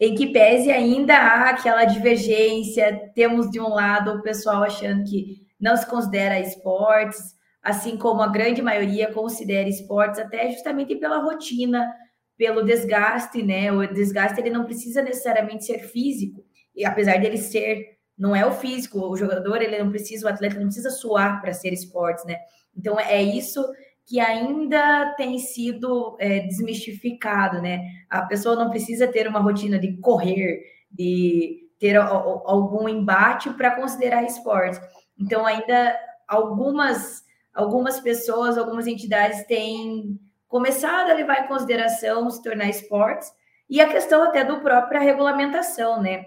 em 0.00 0.14
que 0.14 0.28
pese 0.28 0.70
ainda 0.70 1.14
há 1.14 1.50
aquela 1.50 1.84
divergência, 1.84 3.10
temos 3.14 3.50
de 3.50 3.60
um 3.60 3.68
lado 3.68 4.12
o 4.12 4.22
pessoal 4.22 4.62
achando 4.62 5.04
que 5.04 5.46
não 5.60 5.76
se 5.76 5.86
considera 5.86 6.38
esportes, 6.38 7.34
assim 7.62 7.96
como 7.96 8.22
a 8.22 8.28
grande 8.28 8.62
maioria 8.62 9.12
considera 9.12 9.68
esportes, 9.68 10.20
até 10.20 10.50
justamente 10.52 10.94
pela 10.96 11.18
rotina, 11.18 11.92
pelo 12.36 12.62
desgaste, 12.62 13.42
né? 13.42 13.72
O 13.72 13.84
desgaste 13.92 14.40
ele 14.40 14.50
não 14.50 14.64
precisa 14.64 15.02
necessariamente 15.02 15.64
ser 15.64 15.80
físico, 15.80 16.44
e 16.74 16.84
apesar 16.84 17.18
dele 17.18 17.36
ser, 17.36 17.98
não 18.16 18.34
é 18.36 18.46
o 18.46 18.52
físico, 18.52 19.00
o 19.00 19.16
jogador 19.16 19.60
ele 19.60 19.78
não 19.78 19.90
precisa, 19.90 20.26
o 20.26 20.30
atleta 20.30 20.54
não 20.54 20.66
precisa 20.66 20.90
suar 20.90 21.40
para 21.40 21.52
ser 21.52 21.72
esportes, 21.72 22.24
né? 22.24 22.36
Então 22.76 22.98
é 23.00 23.20
isso 23.20 23.60
que 24.08 24.18
ainda 24.18 25.14
tem 25.18 25.38
sido 25.38 26.16
é, 26.18 26.40
desmistificado, 26.40 27.60
né? 27.60 27.82
A 28.08 28.22
pessoa 28.22 28.56
não 28.56 28.70
precisa 28.70 29.06
ter 29.06 29.28
uma 29.28 29.38
rotina 29.38 29.78
de 29.78 29.98
correr, 29.98 30.62
de 30.90 31.68
ter 31.78 31.94
algum 31.96 32.88
embate 32.88 33.50
para 33.50 33.76
considerar 33.76 34.24
esporte. 34.24 34.80
Então, 35.20 35.44
ainda 35.44 35.94
algumas, 36.26 37.22
algumas 37.52 38.00
pessoas, 38.00 38.56
algumas 38.56 38.86
entidades 38.86 39.46
têm 39.46 40.18
começado 40.48 41.10
a 41.10 41.14
levar 41.14 41.44
em 41.44 41.48
consideração 41.48 42.30
se 42.30 42.42
tornar 42.42 42.70
esportes, 42.70 43.30
e 43.68 43.78
a 43.78 43.88
questão 43.90 44.22
até 44.22 44.42
do 44.42 44.60
própria 44.60 45.00
regulamentação, 45.00 46.00
né? 46.00 46.24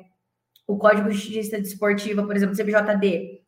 O 0.67 0.77
Código 0.77 1.09
de 1.09 1.15
Justiça 1.15 1.59
Desportiva, 1.59 2.23
por 2.23 2.35
exemplo, 2.35 2.55
CBJD, 2.55 3.41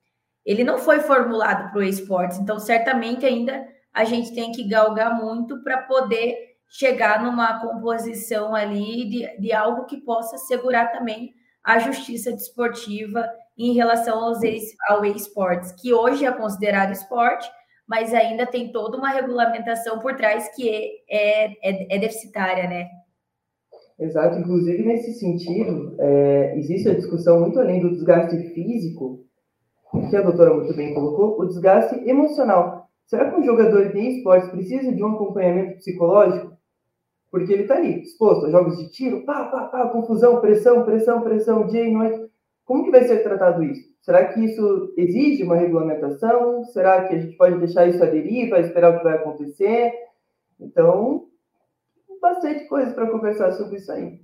ele 0.43 0.63
não 0.63 0.79
foi 0.79 1.01
formulado 1.01 1.71
para 1.71 1.79
o 1.79 1.83
esportes, 1.83 2.39
então 2.39 2.57
certamente 2.57 3.23
ainda 3.27 3.63
a 3.93 4.03
gente 4.03 4.33
tem 4.33 4.51
que 4.51 4.67
galgar 4.67 5.15
muito 5.21 5.63
para 5.63 5.83
poder 5.83 6.35
chegar 6.67 7.23
numa 7.23 7.59
composição 7.59 8.55
ali 8.55 9.07
de, 9.07 9.39
de 9.39 9.53
algo 9.53 9.85
que 9.85 9.97
possa 9.97 10.37
segurar 10.37 10.91
também 10.91 11.33
a 11.63 11.77
justiça 11.79 12.31
desportiva 12.31 13.29
em 13.57 13.73
relação 13.73 14.23
aos 14.23 14.39
ao 14.89 15.05
esportes, 15.05 15.71
que 15.73 15.93
hoje 15.93 16.25
é 16.25 16.31
considerado 16.31 16.91
esporte, 16.91 17.49
mas 17.87 18.13
ainda 18.13 18.45
tem 18.45 18.71
toda 18.71 18.97
uma 18.97 19.09
regulamentação 19.09 19.99
por 19.99 20.15
trás 20.15 20.49
que 20.55 20.67
é, 20.67 21.05
é, 21.09 21.45
é, 21.61 21.95
é 21.95 21.99
deficitária, 21.99 22.67
né? 22.67 22.89
Exato, 23.99 24.39
inclusive 24.39 24.83
nesse 24.83 25.13
sentido, 25.13 25.95
é, 25.99 26.57
existe 26.57 26.89
a 26.89 26.95
discussão 26.95 27.39
muito 27.41 27.59
além 27.59 27.79
do 27.79 27.91
desgaste 27.91 28.35
físico, 28.49 29.23
que 30.09 30.15
a 30.15 30.21
doutora 30.21 30.55
muito 30.55 30.75
bem 30.75 30.93
colocou, 30.95 31.39
o 31.39 31.45
desgaste 31.45 31.95
emocional. 32.09 32.82
Será 33.05 33.29
que 33.29 33.39
um 33.39 33.45
jogador 33.45 33.91
de 33.91 33.99
esportes 33.99 34.49
precisa 34.49 34.91
de 34.91 35.03
um 35.03 35.15
acompanhamento 35.15 35.77
psicológico? 35.77 36.57
Porque 37.29 37.51
ele 37.51 37.63
está 37.63 37.75
ali, 37.75 38.01
exposto 38.01 38.45
a 38.45 38.51
jogos 38.51 38.77
de 38.77 38.91
tiro, 38.91 39.25
pá, 39.25 39.45
pá, 39.45 39.65
pá, 39.65 39.87
confusão, 39.89 40.39
pressão, 40.39 40.83
pressão, 40.83 41.21
pressão, 41.21 41.67
dia 41.67 41.83
e 41.83 41.91
noite. 41.91 42.31
Como 42.63 42.85
que 42.85 42.91
vai 42.91 43.03
ser 43.05 43.23
tratado 43.23 43.63
isso? 43.63 43.91
Será 44.01 44.31
que 44.31 44.39
isso 44.39 44.93
exige 44.97 45.43
uma 45.43 45.55
regulamentação? 45.55 46.63
Será 46.65 47.07
que 47.07 47.15
a 47.15 47.19
gente 47.19 47.35
pode 47.35 47.57
deixar 47.57 47.87
isso 47.87 48.03
à 48.03 48.05
deriva, 48.05 48.59
esperar 48.59 48.93
o 48.93 48.97
que 48.97 49.03
vai 49.03 49.15
acontecer? 49.15 49.91
Então, 50.59 51.27
bastante 52.21 52.65
coisa 52.67 52.93
para 52.93 53.09
conversar 53.09 53.51
sobre 53.53 53.77
isso 53.77 53.91
aí. 53.91 54.21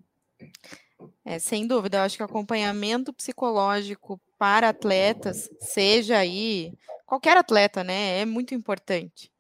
É, 1.26 1.38
sem 1.38 1.68
dúvida, 1.68 1.98
eu 1.98 2.02
acho 2.02 2.18
que 2.18 2.24
acompanhamento 2.24 3.14
psicológico 3.14 4.20
para 4.38 4.70
atletas, 4.70 5.50
seja 5.60 6.18
aí 6.18 6.74
qualquer 7.10 7.38
atleta, 7.38 7.84
né, 7.84 8.20
é 8.22 8.26
muito 8.26 8.54
importante. 8.54 9.32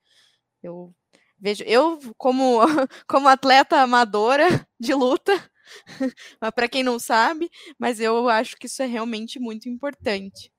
Eu 0.64 0.94
vejo, 1.40 1.64
eu 1.66 2.00
como 2.18 2.60
como 3.08 3.28
atleta 3.30 3.82
amadora 3.82 4.48
de 4.80 4.94
luta, 4.96 5.34
para 6.56 6.68
quem 6.68 6.84
não 6.84 7.00
sabe, 7.00 7.50
mas 7.78 8.00
eu 8.00 8.28
acho 8.30 8.58
que 8.58 8.66
isso 8.68 8.82
é 8.82 8.88
realmente 8.88 9.40
muito 9.40 9.70
importante. 9.70 10.52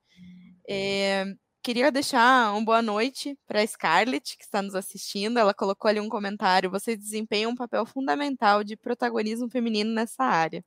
É, 0.69 1.25
queria 1.63 1.91
deixar 1.91 2.53
uma 2.53 2.63
boa 2.65 2.81
noite 2.81 3.37
para 3.47 3.61
a 3.61 3.67
Scarlett, 3.67 4.37
que 4.37 4.43
está 4.43 4.61
nos 4.61 4.75
assistindo. 4.75 5.37
Ela 5.39 5.53
colocou 5.53 5.89
ali 5.89 5.99
um 5.99 6.09
comentário: 6.09 6.71
vocês 6.71 6.97
desempenham 6.97 7.51
um 7.51 7.55
papel 7.55 7.85
fundamental 7.85 8.63
de 8.63 8.77
protagonismo 8.77 9.49
feminino 9.49 9.91
nessa 9.93 10.23
área. 10.23 10.63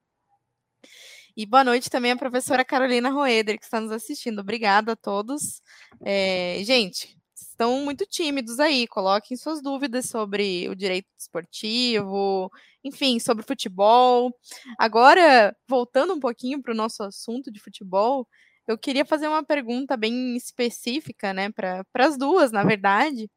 E 1.37 1.45
boa 1.45 1.65
noite 1.65 1.91
também 1.91 2.13
à 2.13 2.17
professora 2.17 2.65
Carolina 2.65 3.11
Roeder, 3.11 3.59
que 3.59 3.65
está 3.65 3.81
nos 3.81 3.91
assistindo. 3.91 4.39
Obrigada 4.39 4.93
a 4.93 4.97
todos. 4.97 5.61
É, 6.01 6.61
gente, 6.63 7.19
estão 7.35 7.85
muito 7.85 8.07
tímidos 8.07 8.61
aí, 8.61 8.87
coloquem 8.87 9.37
suas 9.37 9.61
dúvidas 9.61 10.09
sobre 10.09 10.69
o 10.69 10.77
direito 10.77 11.09
esportivo, 11.19 12.49
enfim, 12.85 13.19
sobre 13.19 13.45
futebol. 13.45 14.33
Agora, 14.79 15.57
voltando 15.69 16.15
um 16.15 16.21
pouquinho 16.21 16.63
para 16.63 16.73
o 16.73 16.77
nosso 16.77 17.03
assunto 17.03 17.51
de 17.51 17.59
futebol, 17.59 18.29
eu 18.69 18.79
queria 18.79 19.05
fazer 19.05 19.27
uma 19.27 19.43
pergunta 19.43 19.97
bem 19.97 20.37
específica, 20.37 21.33
né, 21.35 21.51
para 21.51 21.85
as 21.97 22.17
duas, 22.17 22.53
na 22.53 22.63
verdade. 22.63 23.29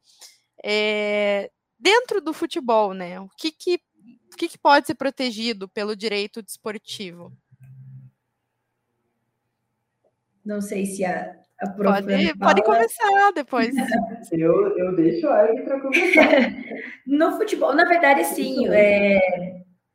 É, 0.63 1.50
dentro 1.80 2.22
do 2.22 2.32
futebol, 2.32 2.94
né, 2.94 3.20
o 3.20 3.30
que, 3.39 3.51
que, 3.51 3.80
o 4.34 4.38
que, 4.38 4.50
que 4.50 4.58
pode 4.60 4.86
ser 4.86 4.96
protegido 4.96 5.68
pelo 5.68 5.96
direito 5.96 6.44
desportivo? 6.44 7.36
Não 10.48 10.62
sei 10.62 10.86
se 10.86 11.04
a, 11.04 11.36
a 11.60 11.70
pode, 11.72 12.38
pode 12.38 12.63
começar 12.63 13.32
depois. 13.36 13.75
eu, 14.32 14.77
eu 14.77 14.96
deixo 14.96 15.27
a 15.27 15.44
Eve 15.44 15.63
para 15.63 15.82
começar. 15.82 16.54
no 17.06 17.34
futebol, 17.34 17.75
na 17.75 17.84
verdade, 17.84 18.24
sim. 18.24 18.66
É, 18.70 19.20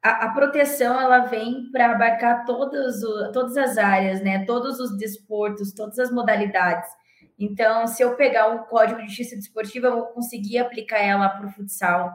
a, 0.03 0.27
a, 0.27 0.35
proteção 0.35 1.01
ela 1.01 1.21
vem 1.21 1.71
para 1.73 1.93
abarcar 1.93 2.45
todas, 2.45 3.03
o, 3.03 3.33
todas 3.33 3.57
as 3.57 3.79
áreas, 3.79 4.21
né? 4.21 4.45
Todos 4.45 4.79
os 4.79 4.99
desportos, 4.99 5.73
todas 5.73 5.99
as 5.99 6.13
modalidades. 6.13 6.91
Então, 7.39 7.87
se 7.87 8.03
eu 8.03 8.15
pegar 8.15 8.55
o 8.55 8.67
Código 8.67 9.01
de 9.01 9.07
Justiça 9.07 9.37
Desportiva, 9.37 9.87
eu 9.87 9.97
vou 9.97 10.07
conseguir 10.09 10.59
aplicar 10.59 10.99
ela 10.99 11.31
para 11.31 11.47
o 11.47 11.51
futsal, 11.51 12.13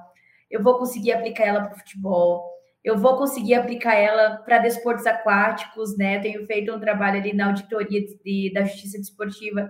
eu 0.50 0.62
vou 0.62 0.78
conseguir 0.78 1.12
aplicar 1.12 1.46
ela 1.46 1.66
para 1.66 1.74
o 1.74 1.80
futebol, 1.80 2.48
eu 2.84 2.98
vou 2.98 3.18
conseguir 3.18 3.56
aplicar 3.56 3.96
ela 3.96 4.38
para 4.38 4.60
desportos 4.60 5.06
aquáticos, 5.06 5.98
né? 5.98 6.18
Eu 6.18 6.22
tenho 6.22 6.46
feito 6.46 6.74
um 6.74 6.80
trabalho 6.80 7.20
ali 7.20 7.34
na 7.34 7.48
auditoria 7.48 8.02
de, 8.24 8.52
da 8.54 8.63
Justiça 8.63 8.98
Desportiva 8.98 9.70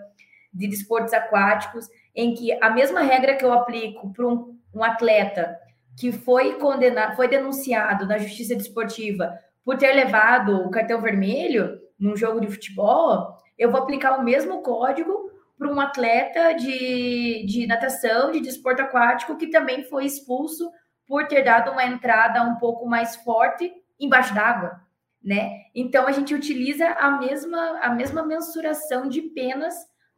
de 0.53 0.67
desportos 0.67 1.13
aquáticos, 1.13 1.87
em 2.15 2.33
que 2.33 2.51
a 2.63 2.69
mesma 2.69 3.01
regra 3.01 3.35
que 3.35 3.45
eu 3.45 3.53
aplico 3.53 4.11
para 4.11 4.27
um, 4.27 4.57
um 4.73 4.83
atleta 4.83 5.55
que 5.97 6.11
foi 6.11 6.55
condenado, 6.55 7.15
foi 7.15 7.27
denunciado 7.27 8.05
na 8.05 8.17
justiça 8.17 8.55
desportiva 8.55 9.37
por 9.63 9.77
ter 9.77 9.93
levado 9.93 10.55
o 10.55 10.69
cartão 10.69 11.01
vermelho 11.01 11.79
num 11.99 12.15
jogo 12.15 12.39
de 12.39 12.47
futebol, 12.47 13.35
eu 13.57 13.71
vou 13.71 13.81
aplicar 13.81 14.17
o 14.17 14.23
mesmo 14.23 14.61
código 14.61 15.31
para 15.57 15.69
um 15.69 15.79
atleta 15.79 16.53
de, 16.53 17.43
de 17.45 17.65
natação, 17.65 18.31
de 18.31 18.39
desporto 18.39 18.83
aquático, 18.83 19.35
que 19.35 19.47
também 19.47 19.83
foi 19.83 20.05
expulso 20.05 20.71
por 21.07 21.27
ter 21.27 21.43
dado 21.43 21.71
uma 21.71 21.85
entrada 21.85 22.43
um 22.43 22.55
pouco 22.55 22.85
mais 22.85 23.15
forte 23.17 23.71
embaixo 23.99 24.33
d'água, 24.33 24.81
né? 25.23 25.61
Então 25.73 26.07
a 26.07 26.11
gente 26.11 26.35
utiliza 26.35 26.87
a 26.89 27.11
mesma, 27.11 27.79
a 27.81 27.89
mesma 27.89 28.23
mensuração 28.23 29.07
de 29.07 29.21
penas 29.21 29.73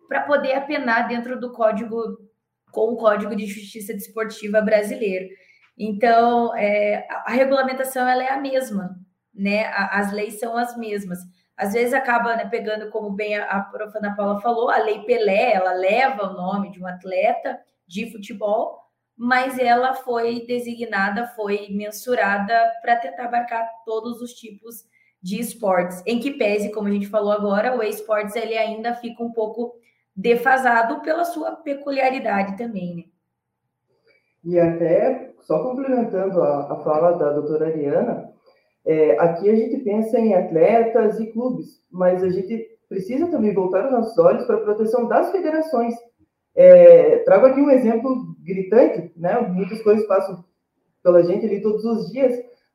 para 0.07 0.21
poder 0.21 0.53
apenar 0.53 1.07
dentro 1.07 1.39
do 1.39 1.51
código 1.53 2.17
com 2.71 2.93
o 2.93 2.97
Código 2.97 3.35
de 3.35 3.45
Justiça 3.45 3.93
Desportiva 3.93 4.61
brasileiro. 4.61 5.27
Então, 5.77 6.55
é, 6.57 7.07
a 7.09 7.31
regulamentação 7.31 8.07
ela 8.07 8.23
é 8.23 8.29
a 8.29 8.39
mesma, 8.39 8.95
né? 9.33 9.65
As 9.67 10.11
leis 10.11 10.39
são 10.39 10.57
as 10.57 10.75
mesmas. 10.77 11.19
Às 11.55 11.73
vezes 11.73 11.93
acaba 11.93 12.35
né, 12.35 12.45
pegando, 12.45 12.89
como 12.89 13.11
bem 13.11 13.37
a, 13.37 13.45
a. 13.45 13.71
Ana 13.95 14.15
Paula 14.15 14.41
falou, 14.41 14.69
a 14.69 14.77
Lei 14.77 14.99
Pelé, 15.03 15.53
ela 15.53 15.73
leva 15.73 16.29
o 16.29 16.33
nome 16.33 16.71
de 16.71 16.81
um 16.81 16.87
atleta 16.87 17.59
de 17.87 18.11
futebol, 18.11 18.79
mas 19.19 19.59
ela 19.59 19.93
foi 19.93 20.45
designada, 20.47 21.27
foi 21.35 21.67
mensurada 21.71 22.53
para 22.81 22.95
tentar 22.95 23.25
abarcar 23.25 23.69
todos 23.83 24.21
os 24.21 24.33
tipos 24.33 24.85
de 25.21 25.41
esportes. 25.41 26.01
Em 26.05 26.21
que 26.21 26.31
pese, 26.31 26.71
como 26.71 26.87
a 26.87 26.91
gente 26.91 27.09
falou 27.09 27.33
agora, 27.33 27.77
o 27.77 27.83
esportes 27.83 28.33
ele 28.37 28.57
ainda 28.57 28.93
fica 28.93 29.21
um 29.21 29.33
pouco 29.33 29.73
defasado 30.15 31.01
pela 31.01 31.25
sua 31.25 31.51
peculiaridade 31.51 32.57
também, 32.57 32.95
né? 32.95 33.03
E 34.45 34.57
até, 34.57 35.33
só 35.41 35.61
complementando 35.63 36.41
a, 36.41 36.71
a 36.71 36.75
fala 36.77 37.17
da 37.17 37.33
doutora 37.33 37.67
Ariana, 37.67 38.31
é, 38.85 39.19
aqui 39.19 39.49
a 39.49 39.55
gente 39.55 39.83
pensa 39.83 40.17
em 40.17 40.33
atletas 40.33 41.19
e 41.19 41.27
clubes, 41.33 41.83
mas 41.91 42.23
a 42.23 42.29
gente 42.29 42.69
precisa 42.87 43.27
também 43.27 43.53
voltar 43.53 43.87
os 43.87 43.91
nossos 43.91 44.17
olhos 44.17 44.45
para 44.45 44.55
a 44.55 44.61
proteção 44.61 45.09
das 45.09 45.29
federações. 45.29 45.93
É, 46.55 47.17
trago 47.19 47.47
aqui 47.47 47.59
um 47.59 47.69
exemplo 47.69 48.29
gritante, 48.43 49.13
né? 49.17 49.39
Muitas 49.41 49.81
coisas 49.81 50.05
passam 50.07 50.43
pela 51.03 51.23
gente 51.23 51.45
ali 51.45 51.61
todos 51.61 51.83
os 51.85 52.11
dias, 52.11 52.33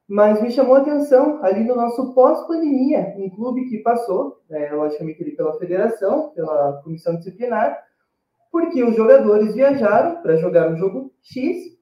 mas 0.09 0.42
me 0.42 0.50
chamou 0.50 0.77
a 0.77 0.81
atenção 0.81 1.42
ali 1.42 1.64
no 1.64 1.74
nosso 1.74 2.14
pós-pandemia, 2.14 3.14
um 3.16 3.31
clube 3.31 3.68
que 3.68 3.79
passou, 3.79 4.40
é, 4.50 4.72
logicamente 4.72 5.22
ali 5.22 5.35
pela 5.35 5.59
federação, 5.59 6.31
pela 6.31 6.81
comissão 6.83 7.16
disciplinar, 7.16 7.79
porque 8.53 8.85
os 8.85 8.94
jogadores 8.94 9.55
viajaram 9.55 10.22
para 10.22 10.37
jogar 10.37 10.70
um 10.70 10.77
jogo 10.77 11.12
X 11.22 11.74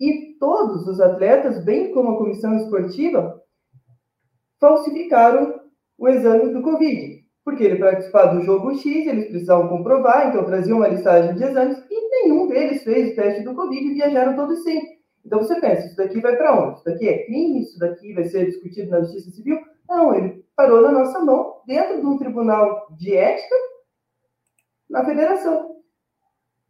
e 0.00 0.36
todos 0.38 0.86
os 0.86 1.00
atletas, 1.00 1.64
bem 1.64 1.92
como 1.92 2.12
a 2.12 2.18
comissão 2.18 2.54
esportiva, 2.56 3.42
falsificaram 4.60 5.60
o 5.98 6.08
exame 6.08 6.52
do 6.52 6.62
Covid. 6.62 7.24
Porque 7.44 7.64
ele 7.64 7.78
participar 7.78 8.26
do 8.26 8.42
jogo 8.42 8.74
X, 8.74 9.06
eles 9.06 9.28
precisavam 9.28 9.68
comprovar, 9.68 10.28
então 10.28 10.44
traziam 10.44 10.78
uma 10.78 10.88
listagem 10.88 11.34
de 11.34 11.44
exames 11.44 11.78
e 11.90 12.05
nenhum 12.22 12.46
deles 12.48 12.82
fez 12.82 13.12
o 13.12 13.16
teste 13.16 13.42
do 13.42 13.54
Covid 13.54 13.86
e 13.86 13.94
viajaram 13.94 14.36
todos 14.36 14.62
sem. 14.62 14.96
Então 15.24 15.40
você 15.40 15.60
pensa, 15.60 15.86
isso 15.86 15.96
daqui 15.96 16.20
vai 16.20 16.36
para 16.36 16.58
onde? 16.58 16.76
Isso 16.76 16.84
daqui 16.84 17.08
é 17.08 17.24
crime? 17.24 17.62
Isso 17.62 17.78
daqui 17.78 18.12
vai 18.12 18.24
ser 18.24 18.46
discutido 18.46 18.90
na 18.90 19.00
Justiça 19.00 19.30
Civil? 19.32 19.58
Não, 19.88 20.14
ele 20.14 20.44
parou 20.54 20.80
na 20.82 20.92
nossa 20.92 21.18
mão, 21.20 21.60
dentro 21.66 22.00
de 22.00 22.06
um 22.06 22.18
tribunal 22.18 22.86
de 22.96 23.14
ética, 23.14 23.54
na 24.88 25.04
federação. 25.04 25.76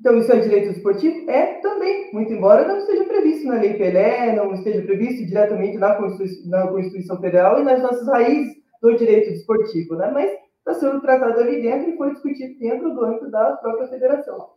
Então, 0.00 0.18
isso 0.18 0.30
é 0.32 0.40
direito 0.40 0.70
esportivo? 0.70 1.30
É 1.30 1.54
também, 1.60 2.12
muito 2.12 2.32
embora 2.32 2.68
não 2.68 2.78
esteja 2.78 3.04
previsto 3.04 3.46
na 3.46 3.54
Lei 3.54 3.74
Pelé, 3.74 4.34
não 4.34 4.52
esteja 4.52 4.82
previsto 4.82 5.24
diretamente 5.26 5.78
na 5.78 5.94
Constituição, 5.94 6.50
na 6.50 6.68
Constituição 6.68 7.20
Federal 7.20 7.60
e 7.60 7.64
nas 7.64 7.80
nossas 7.82 8.06
raízes 8.06 8.56
do 8.82 8.94
direito 8.96 9.30
esportivo, 9.30 9.96
né? 9.96 10.10
Mas 10.10 10.30
está 10.58 10.74
sendo 10.74 11.00
tratado 11.00 11.40
ali 11.40 11.62
dentro 11.62 11.90
e 11.90 11.96
foi 11.96 12.12
discutido 12.12 12.58
dentro 12.58 12.94
do 12.94 13.04
âmbito 13.04 13.30
da 13.30 13.56
própria 13.56 13.88
federação. 13.88 14.55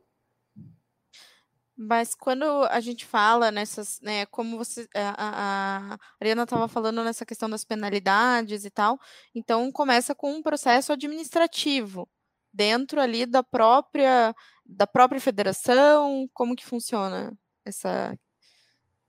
Mas 1.81 2.13
quando 2.13 2.43
a 2.65 2.81
gente 2.81 3.05
fala 3.05 3.51
nessas, 3.51 4.01
né, 4.01 4.25
como 4.25 4.57
você, 4.57 4.85
a, 4.93 5.93
a 5.93 5.97
Ariana 6.19 6.43
estava 6.43 6.67
falando 6.67 7.01
nessa 7.05 7.25
questão 7.25 7.49
das 7.49 7.63
penalidades 7.63 8.65
e 8.65 8.69
tal, 8.69 8.99
então 9.33 9.71
começa 9.71 10.13
com 10.13 10.33
um 10.33 10.43
processo 10.43 10.91
administrativo, 10.91 12.09
dentro 12.53 12.99
ali 12.99 13.25
da 13.25 13.41
própria 13.43 14.35
da 14.65 14.85
própria 14.85 15.21
federação? 15.21 16.29
Como 16.33 16.55
que 16.55 16.65
funciona 16.65 17.33
essa 17.65 18.13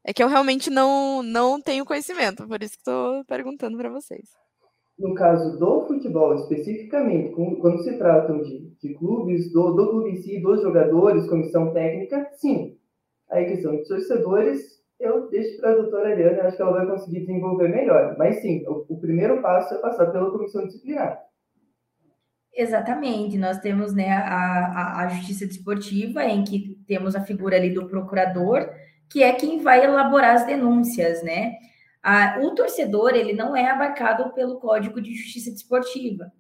é 0.05 0.13
que 0.15 0.23
eu 0.23 0.29
realmente 0.29 0.71
não, 0.71 1.23
não 1.25 1.61
tenho 1.61 1.85
conhecimento, 1.85 2.47
por 2.47 2.63
isso 2.63 2.75
que 2.75 2.81
estou 2.81 3.25
perguntando 3.25 3.77
para 3.77 3.91
vocês. 3.91 4.31
No 5.01 5.15
caso 5.15 5.59
do 5.59 5.87
futebol, 5.87 6.35
especificamente, 6.35 7.33
quando 7.33 7.83
se 7.83 7.97
tratam 7.97 8.43
de, 8.43 8.71
de 8.83 8.93
clubes, 8.93 9.51
do, 9.51 9.73
do 9.73 9.89
clube 9.89 10.11
em 10.11 10.17
si, 10.17 10.39
dos 10.43 10.61
jogadores, 10.61 11.27
comissão 11.27 11.73
técnica, 11.73 12.29
sim. 12.35 12.77
Aí, 13.31 13.47
questão 13.47 13.75
de 13.77 13.89
torcedores, 13.89 14.79
eu 14.99 15.31
deixo 15.31 15.59
para 15.59 15.71
a 15.71 15.77
doutora 15.77 16.11
Ariana, 16.11 16.43
acho 16.43 16.57
que 16.59 16.63
ela 16.63 16.73
vai 16.73 16.87
conseguir 16.87 17.21
desenvolver 17.21 17.69
melhor. 17.69 18.15
Mas 18.19 18.43
sim, 18.43 18.63
o, 18.69 18.85
o 18.91 19.01
primeiro 19.01 19.41
passo 19.41 19.73
é 19.73 19.79
passar 19.79 20.13
pela 20.13 20.31
comissão 20.31 20.67
disciplinar. 20.67 21.19
Exatamente, 22.53 23.39
nós 23.39 23.59
temos 23.59 23.95
né, 23.95 24.11
a, 24.11 24.27
a, 24.27 25.05
a 25.05 25.09
justiça 25.09 25.47
desportiva, 25.47 26.25
em 26.25 26.45
que 26.45 26.77
temos 26.87 27.17
a 27.17 27.23
figura 27.23 27.57
ali 27.57 27.73
do 27.73 27.89
procurador, 27.89 28.69
que 29.11 29.23
é 29.23 29.33
quem 29.33 29.61
vai 29.61 29.83
elaborar 29.83 30.35
as 30.35 30.45
denúncias, 30.45 31.23
né? 31.23 31.55
O 32.43 32.55
torcedor 32.55 33.15
ele 33.15 33.33
não 33.33 33.55
é 33.55 33.71
abarcado 33.71 34.33
pelo 34.33 34.59
Código 34.59 35.01
de 35.01 35.15
Justiça 35.15 35.51
Desportiva, 35.51 36.33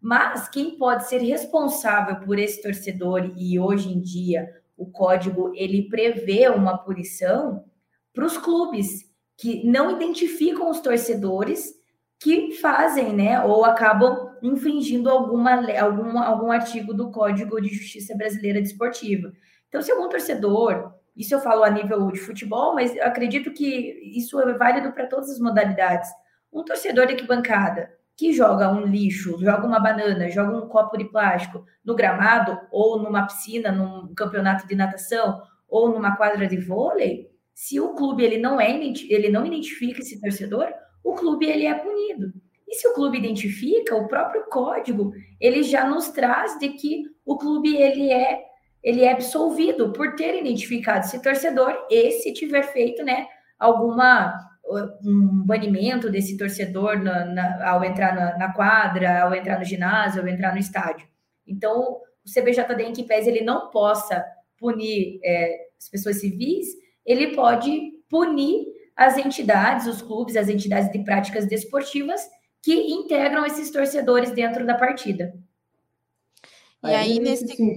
mas 0.00 0.48
quem 0.48 0.76
pode 0.76 1.08
ser 1.08 1.18
responsável 1.18 2.20
por 2.20 2.38
esse 2.38 2.62
torcedor 2.62 3.32
e 3.36 3.58
hoje 3.58 3.92
em 3.92 4.00
dia 4.00 4.46
o 4.76 4.86
código 4.86 5.52
ele 5.54 5.88
prevê 5.88 6.48
uma 6.48 6.76
punição 6.76 7.64
para 8.12 8.26
os 8.26 8.36
clubes 8.36 9.06
que 9.36 9.66
não 9.66 9.90
identificam 9.90 10.70
os 10.70 10.80
torcedores 10.80 11.74
que 12.18 12.52
fazem, 12.52 13.12
né, 13.12 13.42
ou 13.44 13.64
acabam 13.64 14.34
infringindo 14.42 15.10
alguma, 15.10 15.54
algum, 15.78 16.18
algum 16.18 16.50
artigo 16.50 16.94
do 16.94 17.10
Código 17.10 17.60
de 17.60 17.68
Justiça 17.68 18.16
Brasileira 18.16 18.60
Desportiva. 18.60 19.32
Então, 19.68 19.82
se 19.82 19.92
algum 19.92 20.08
torcedor 20.08 20.94
isso 21.16 21.34
eu 21.34 21.40
falo 21.40 21.64
a 21.64 21.70
nível 21.70 22.10
de 22.10 22.20
futebol, 22.20 22.74
mas 22.74 22.96
acredito 22.98 23.52
que 23.52 24.00
isso 24.16 24.38
é 24.40 24.52
válido 24.54 24.92
para 24.92 25.06
todas 25.06 25.30
as 25.30 25.38
modalidades. 25.38 26.10
Um 26.52 26.64
torcedor 26.64 27.06
de 27.06 27.14
arquibancada 27.14 27.90
que 28.16 28.32
joga 28.32 28.70
um 28.70 28.86
lixo, 28.86 29.38
joga 29.38 29.66
uma 29.66 29.78
banana, 29.78 30.30
joga 30.30 30.56
um 30.56 30.68
copo 30.68 30.96
de 30.96 31.04
plástico 31.04 31.64
no 31.84 31.94
gramado, 31.94 32.58
ou 32.70 32.98
numa 32.98 33.26
piscina, 33.26 33.70
num 33.70 34.14
campeonato 34.14 34.66
de 34.66 34.74
natação, 34.74 35.42
ou 35.68 35.90
numa 35.90 36.16
quadra 36.16 36.46
de 36.46 36.56
vôlei, 36.56 37.30
se 37.56 37.80
o 37.80 37.94
clube 37.94 38.22
ele 38.22 38.38
não 38.38 38.60
é 38.60 38.70
ele 38.70 39.30
não 39.30 39.46
identifica 39.46 40.00
esse 40.00 40.20
torcedor, 40.20 40.68
o 41.02 41.14
clube 41.14 41.46
ele 41.46 41.64
é 41.64 41.74
punido. 41.74 42.32
E 42.68 42.74
se 42.74 42.86
o 42.88 42.94
clube 42.94 43.16
identifica, 43.16 43.96
o 43.96 44.08
próprio 44.08 44.44
código 44.50 45.12
ele 45.40 45.62
já 45.62 45.88
nos 45.88 46.10
traz 46.10 46.58
de 46.58 46.70
que 46.70 47.04
o 47.24 47.38
clube 47.38 47.74
ele 47.76 48.12
é 48.12 48.45
ele 48.86 49.02
é 49.02 49.10
absolvido 49.10 49.92
por 49.92 50.14
ter 50.14 50.38
identificado 50.38 51.04
esse 51.04 51.20
torcedor 51.20 51.76
e 51.90 52.12
se 52.12 52.32
tiver 52.32 52.62
feito, 52.62 53.02
né, 53.02 53.26
alguma 53.58 54.32
um 55.04 55.44
banimento 55.44 56.10
desse 56.10 56.36
torcedor 56.36 56.98
na, 56.98 57.24
na, 57.24 57.70
ao 57.70 57.84
entrar 57.84 58.14
na, 58.14 58.38
na, 58.38 58.52
quadra, 58.52 59.22
ao 59.22 59.34
entrar 59.34 59.58
no 59.58 59.64
ginásio, 59.64 60.20
ao 60.20 60.28
entrar 60.28 60.52
no 60.52 60.58
estádio. 60.58 61.06
Então, 61.46 62.00
o 62.24 62.30
CBJD, 62.32 62.82
em 62.82 62.92
que 62.92 63.04
pese 63.04 63.28
ele 63.28 63.44
não 63.44 63.70
possa 63.70 64.24
punir 64.58 65.20
é, 65.22 65.68
as 65.78 65.88
pessoas 65.88 66.20
civis, 66.20 66.66
ele 67.04 67.34
pode 67.36 67.92
punir 68.08 68.66
as 68.96 69.16
entidades, 69.16 69.86
os 69.86 70.02
clubes, 70.02 70.36
as 70.36 70.48
entidades 70.48 70.90
de 70.90 70.98
práticas 71.04 71.46
desportivas 71.46 72.20
que 72.60 72.74
integram 72.74 73.46
esses 73.46 73.70
torcedores 73.70 74.32
dentro 74.32 74.66
da 74.66 74.74
partida. 74.74 75.32
E 76.82 76.88
aí, 76.88 76.94
aí 76.94 77.18
nesse. 77.20 77.46
Sentido, 77.46 77.72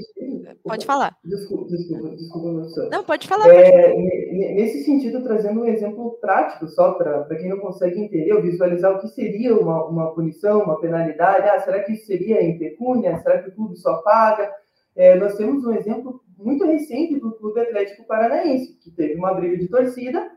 pode 0.64 0.86
falar. 0.86 1.18
Desculpa, 1.24 1.66
desculpa, 1.68 2.10
desculpa, 2.16 2.90
Não, 2.92 3.04
pode 3.04 3.28
falar. 3.28 3.48
É, 3.50 3.94
pode 3.94 4.20
Nesse 4.56 4.84
sentido, 4.84 5.24
trazendo 5.24 5.62
um 5.62 5.66
exemplo 5.66 6.18
prático, 6.22 6.68
só 6.68 6.94
para 6.94 7.36
quem 7.36 7.50
não 7.50 7.60
consegue 7.60 8.00
entender 8.00 8.34
ou 8.34 8.42
visualizar 8.42 8.96
o 8.96 9.00
que 9.00 9.08
seria 9.10 9.56
uma, 9.56 9.86
uma 9.86 10.14
punição, 10.14 10.64
uma 10.64 10.80
penalidade. 10.80 11.48
Ah, 11.50 11.60
será 11.60 11.84
que 11.84 11.94
isso 11.94 12.06
seria 12.06 12.42
em 12.42 12.58
pecúnia? 12.58 13.20
Será 13.20 13.42
que 13.42 13.50
o 13.50 13.56
clube 13.56 13.78
só 13.78 14.02
paga? 14.02 14.52
É, 14.96 15.16
nós 15.16 15.36
temos 15.36 15.66
um 15.66 15.72
exemplo 15.72 16.22
muito 16.38 16.66
recente 16.66 17.20
do 17.20 17.32
Clube 17.38 17.60
Atlético 17.60 18.06
Paranaense, 18.08 18.78
que 18.80 18.92
teve 18.92 19.16
uma 19.16 19.34
briga 19.34 19.58
de 19.58 19.68
torcida. 19.68 20.32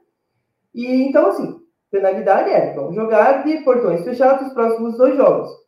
E 0.75 1.03
então, 1.03 1.29
assim, 1.29 1.61
penalidade 1.91 2.51
é: 2.51 2.75
vamos 2.75 2.95
jogar 2.95 3.45
de 3.45 3.59
portões 3.65 4.03
fechados 4.03 4.49
os 4.49 4.55
próximos 4.55 4.97
dois 4.97 5.17
jogos. 5.17 5.62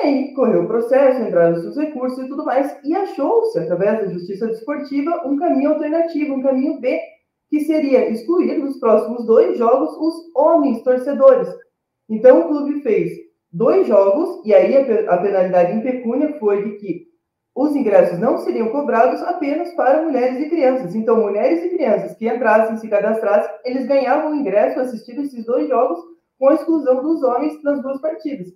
E 0.00 0.06
aí 0.06 0.34
correu 0.34 0.62
o 0.62 0.66
processo, 0.68 1.22
entraram 1.22 1.56
os 1.56 1.62
seus 1.62 1.76
recursos 1.76 2.24
e 2.24 2.28
tudo 2.28 2.44
mais, 2.44 2.78
e 2.84 2.94
achou-se, 2.94 3.58
através 3.58 3.98
da 3.98 4.12
justiça 4.12 4.46
desportiva, 4.46 5.22
um 5.26 5.36
caminho 5.36 5.72
alternativo, 5.72 6.34
um 6.34 6.42
caminho 6.42 6.80
B, 6.80 7.00
que 7.50 7.60
seria 7.60 8.08
excluir 8.08 8.60
dos 8.60 8.78
próximos 8.78 9.26
dois 9.26 9.58
jogos 9.58 9.90
os 9.96 10.30
homens 10.36 10.82
torcedores. 10.82 11.48
Então 12.08 12.40
o 12.40 12.48
clube 12.48 12.80
fez 12.82 13.10
dois 13.52 13.88
jogos, 13.88 14.40
e 14.46 14.54
aí 14.54 14.76
a 15.08 15.16
penalidade 15.16 15.72
em 15.72 15.80
pecúnia 15.80 16.38
foi 16.38 16.62
de 16.62 16.76
que 16.76 17.08
os 17.56 17.74
ingressos 17.74 18.20
não 18.20 18.38
seriam 18.38 18.68
cobrados 18.68 19.20
apenas 19.22 19.74
para 19.74 20.04
mulheres 20.04 20.38
e 20.38 20.48
crianças. 20.48 20.94
Então, 20.94 21.20
mulheres 21.20 21.64
e 21.64 21.70
crianças 21.70 22.16
que 22.16 22.28
entrassem, 22.28 22.76
se 22.76 22.86
cadastrassem, 22.86 23.52
eles 23.64 23.84
ganhavam 23.84 24.30
o 24.30 24.36
ingresso 24.36 24.78
assistir 24.78 25.18
esses 25.18 25.44
dois 25.44 25.66
jogos 25.66 25.98
com 26.38 26.50
a 26.50 26.54
exclusão 26.54 27.02
dos 27.02 27.20
homens 27.24 27.60
nas 27.64 27.82
duas 27.82 28.00
partidas. 28.00 28.46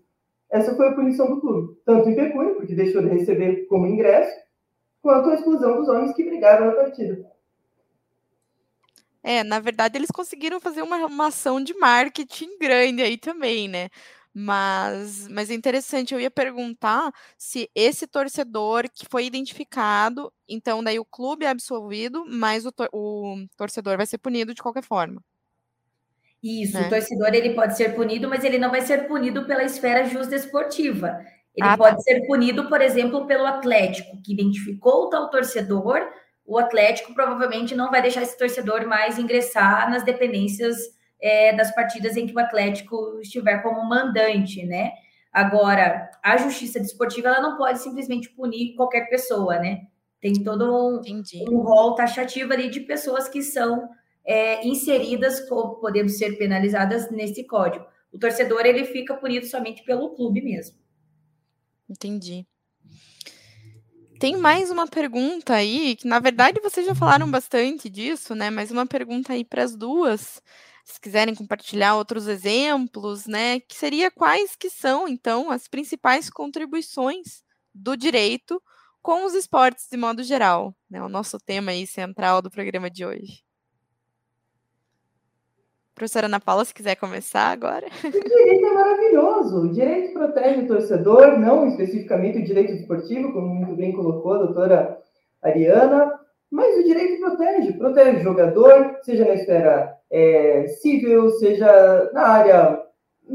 Essa 0.53 0.77
foi 0.77 0.89
a 0.89 0.93
punição 0.93 1.35
do 1.35 1.41
clube, 1.41 1.81
tanto 1.83 2.11
em 2.11 2.15
pecúnia, 2.15 2.55
porque 2.55 2.75
deixou 2.75 3.01
de 3.01 3.09
receber 3.09 3.67
como 3.69 3.87
ingresso, 3.87 4.39
quanto 5.01 5.31
a 5.31 5.35
exclusão 5.35 5.79
dos 5.79 5.89
homens 5.89 6.15
que 6.15 6.25
brigaram 6.25 6.67
na 6.67 6.73
partida. 6.73 7.33
É, 9.23 9.43
na 9.43 9.59
verdade, 9.61 9.97
eles 9.97 10.11
conseguiram 10.11 10.61
fazer 10.61 10.83
uma, 10.83 11.07
uma 11.07 11.29
ação 11.29 11.63
de 11.63 11.73
marketing 11.73 12.59
grande 12.59 13.03
aí 13.03 13.17
também, 13.17 13.67
né? 13.67 13.89
Mas, 14.35 15.27
mas 15.29 15.51
é 15.51 15.55
interessante, 15.55 16.13
eu 16.13 16.21
ia 16.21 16.31
perguntar 16.31 17.13
se 17.39 17.71
esse 17.75 18.07
torcedor 18.07 18.91
que 18.91 19.07
foi 19.11 19.25
identificado, 19.27 20.31
então 20.47 20.83
daí 20.83 20.99
o 20.99 21.05
clube 21.05 21.47
é 21.47 21.49
absolvido, 21.49 22.25
mas 22.27 22.67
o, 22.67 22.73
o 22.93 23.47
torcedor 23.57 23.97
vai 23.97 24.07
ser 24.07 24.19
punido 24.19 24.55
de 24.55 24.63
qualquer 24.63 24.85
forma. 24.85 25.23
Isso, 26.43 26.75
né? 26.75 26.87
o 26.87 26.91
torcedor 26.91 27.29
ele 27.35 27.55
pode 27.55 27.77
ser 27.77 27.95
punido, 27.95 28.29
mas 28.29 28.43
ele 28.43 28.59
não 28.59 28.71
vai 28.71 28.81
ser 28.81 29.07
punido 29.07 29.47
pela 29.47 29.63
esfera 29.63 30.05
justa-esportiva. 30.05 31.21
Ele 31.55 31.67
ah, 31.67 31.73
tá. 31.73 31.77
pode 31.77 31.97
tá. 31.97 32.03
ser 32.03 32.27
punido, 32.27 32.69
por 32.69 32.81
exemplo, 32.81 33.27
pelo 33.27 33.47
Atlético, 33.47 34.21
que 34.23 34.33
identificou 34.33 35.05
o 35.05 35.09
tal 35.09 35.31
torcedor. 35.31 36.01
O 36.45 36.59
Atlético 36.59 37.15
provavelmente 37.15 37.75
não 37.75 37.91
vai 37.91 38.03
deixar 38.03 38.23
esse 38.23 38.37
torcedor 38.37 38.87
mais 38.87 39.19
ingressar 39.19 39.89
nas 39.89 40.03
dependências 40.03 40.77
é, 41.21 41.55
das 41.55 41.73
partidas 41.73 42.17
em 42.17 42.27
que 42.27 42.35
o 42.35 42.41
Atlético 42.41 43.21
estiver 43.21 43.63
como 43.63 43.89
mandante, 43.89 44.67
né? 44.67 44.91
Agora, 45.33 46.11
a 46.23 46.37
justiça 46.37 46.81
desportiva 46.81 47.29
ela 47.29 47.41
não 47.41 47.57
pode 47.57 47.79
simplesmente 47.79 48.29
punir 48.31 48.75
qualquer 48.75 49.09
pessoa, 49.09 49.59
né? 49.59 49.83
Tem 50.21 50.35
todo 50.43 50.65
um, 50.65 51.01
um 51.51 51.59
rol 51.63 51.95
taxativo 51.95 52.53
ali 52.53 52.69
de 52.69 52.81
pessoas 52.81 53.29
que 53.29 53.43
são 53.43 53.89
é, 54.25 54.67
inseridas, 54.67 55.41
podendo 55.81 56.09
ser 56.09 56.37
penalizadas 56.39 57.11
nesse 57.11 57.45
código. 57.45 57.85
O 58.13 58.19
torcedor 58.19 58.67
ele 58.67 58.85
fica 58.85 59.15
punido 59.15 59.47
somente 59.47 59.83
pelo 59.83 60.15
clube 60.15 60.43
mesmo. 60.43 60.77
Entendi. 61.89 62.47
Tem 64.19 64.37
mais 64.37 64.71
uma 64.71 64.87
pergunta 64.87 65.55
aí, 65.55 65.97
que 65.97 66.07
na 66.07 66.21
verdade 66.21 66.61
vocês 66.61 66.87
já 66.87 66.95
falaram 66.95 67.29
bastante 67.29 67.91
disso, 67.91 68.35
né? 68.35 68.51
Mas 68.51 68.71
uma 68.71 68.87
pergunta 68.87 69.33
aí 69.33 69.45
para 69.45 69.65
as 69.65 69.75
duas, 69.75 70.41
se 70.85 71.01
quiserem 71.01 71.35
compartilhar 71.35 71.97
outros 71.97 72.29
exemplos, 72.29 73.27
né? 73.27 73.59
Que 73.61 73.75
seria 73.75 74.13
quais 74.13 74.55
que 74.55 74.71
são, 74.71 75.09
então, 75.09 75.51
as 75.51 75.67
principais 75.67 76.31
contribuições 76.31 77.43
do 77.75 77.97
direito 77.97 78.63
com 79.03 79.25
os 79.25 79.35
esportes 79.35 79.89
de 79.91 79.97
modo 79.97 80.23
geral, 80.23 80.73
né? 80.89 81.03
O 81.03 81.09
nosso 81.09 81.39
tema 81.39 81.73
aí 81.73 81.87
central 81.87 82.41
do 82.41 82.51
programa 82.51 82.89
de 82.89 83.05
hoje. 83.05 83.43
Professora 85.95 86.27
Ana 86.27 86.41
Paula, 86.41 86.65
se 86.65 86.75
quiser 86.75 86.97
começar 86.97 87.53
agora. 87.53 87.87
O 88.05 88.11
direito 88.11 88.67
é 88.67 88.73
maravilhoso. 88.73 89.61
O 89.63 89.73
direito 89.73 90.15
protege 90.15 90.61
o 90.63 90.67
torcedor, 90.67 91.39
não 91.39 91.69
especificamente 91.69 92.39
o 92.39 92.45
direito 92.45 92.73
esportivo, 92.73 93.33
como 93.33 93.55
muito 93.55 93.77
bem 93.77 93.93
colocou 93.93 94.33
a 94.33 94.39
doutora 94.39 94.99
Ariana, 95.43 96.19
mas 96.51 96.79
o 96.79 96.85
direito 96.85 97.21
protege. 97.21 97.75
Protege 97.75 98.19
o 98.19 98.23
jogador, 98.23 98.97
seja 99.03 99.27
na 99.27 99.35
esfera 99.35 99.95
é, 100.11 100.67
civil, 100.81 101.31
seja 101.33 102.11
na 102.15 102.23
área 102.23 102.83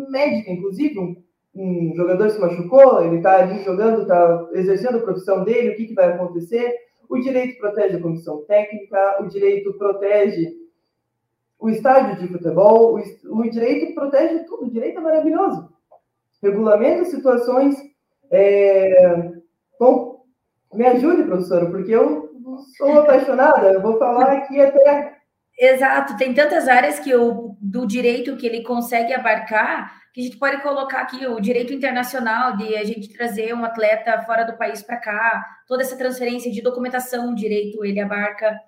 médica, 0.10 0.52
inclusive. 0.52 0.98
Um, 1.00 1.16
um 1.56 1.94
jogador 1.96 2.30
se 2.30 2.40
machucou, 2.40 3.04
ele 3.04 3.18
está 3.18 3.38
ali 3.38 3.64
jogando, 3.64 4.04
está 4.04 4.48
exercendo 4.54 4.98
a 4.98 5.02
profissão 5.02 5.44
dele, 5.44 5.70
o 5.70 5.76
que, 5.76 5.88
que 5.88 5.94
vai 5.94 6.12
acontecer? 6.14 6.76
O 7.10 7.20
direito 7.20 7.58
protege 7.60 7.98
a 7.98 8.02
comissão 8.02 8.44
técnica, 8.46 9.24
o 9.24 9.28
direito 9.28 9.74
protege 9.78 10.67
o 11.60 11.70
estádio 11.70 12.18
de 12.18 12.32
futebol, 12.32 12.96
o, 12.96 13.40
o 13.40 13.50
direito 13.50 13.94
protege 13.96 14.44
tudo, 14.46 14.66
o 14.66 14.72
direito 14.72 15.00
é 15.00 15.02
maravilhoso. 15.02 15.70
Regulamenta 16.42 17.06
situações 17.06 17.76
é, 18.32 19.32
com 19.78 20.24
Me 20.74 20.86
ajude, 20.86 21.24
professora, 21.24 21.66
porque 21.66 21.92
eu 21.92 22.30
sou 22.78 23.00
apaixonada, 23.00 23.74
eu 23.74 23.82
vou 23.82 23.98
falar 23.98 24.32
aqui 24.34 24.60
até. 24.62 25.18
Exato, 25.60 26.16
tem 26.18 26.34
tantas 26.34 26.68
áreas 26.68 27.00
que 27.00 27.16
o, 27.16 27.56
do 27.60 27.88
direito 27.88 28.38
que 28.38 28.46
ele 28.46 28.62
consegue 28.62 29.12
abarcar 29.14 29.92
que 30.18 30.22
a 30.22 30.24
gente 30.24 30.38
pode 30.38 30.64
colocar 30.64 31.02
aqui 31.02 31.28
o 31.28 31.40
direito 31.40 31.72
internacional 31.72 32.58
de 32.58 32.76
a 32.76 32.84
gente 32.84 33.14
trazer 33.14 33.54
um 33.54 33.64
atleta 33.64 34.20
fora 34.24 34.44
do 34.44 34.58
país 34.58 34.82
para 34.82 34.98
cá, 34.98 35.46
toda 35.68 35.84
essa 35.84 35.96
transferência 35.96 36.52
de 36.52 36.60
documentação, 36.60 37.36
direito 37.36 37.86
ele 37.86 38.00
abarca, 38.00 38.60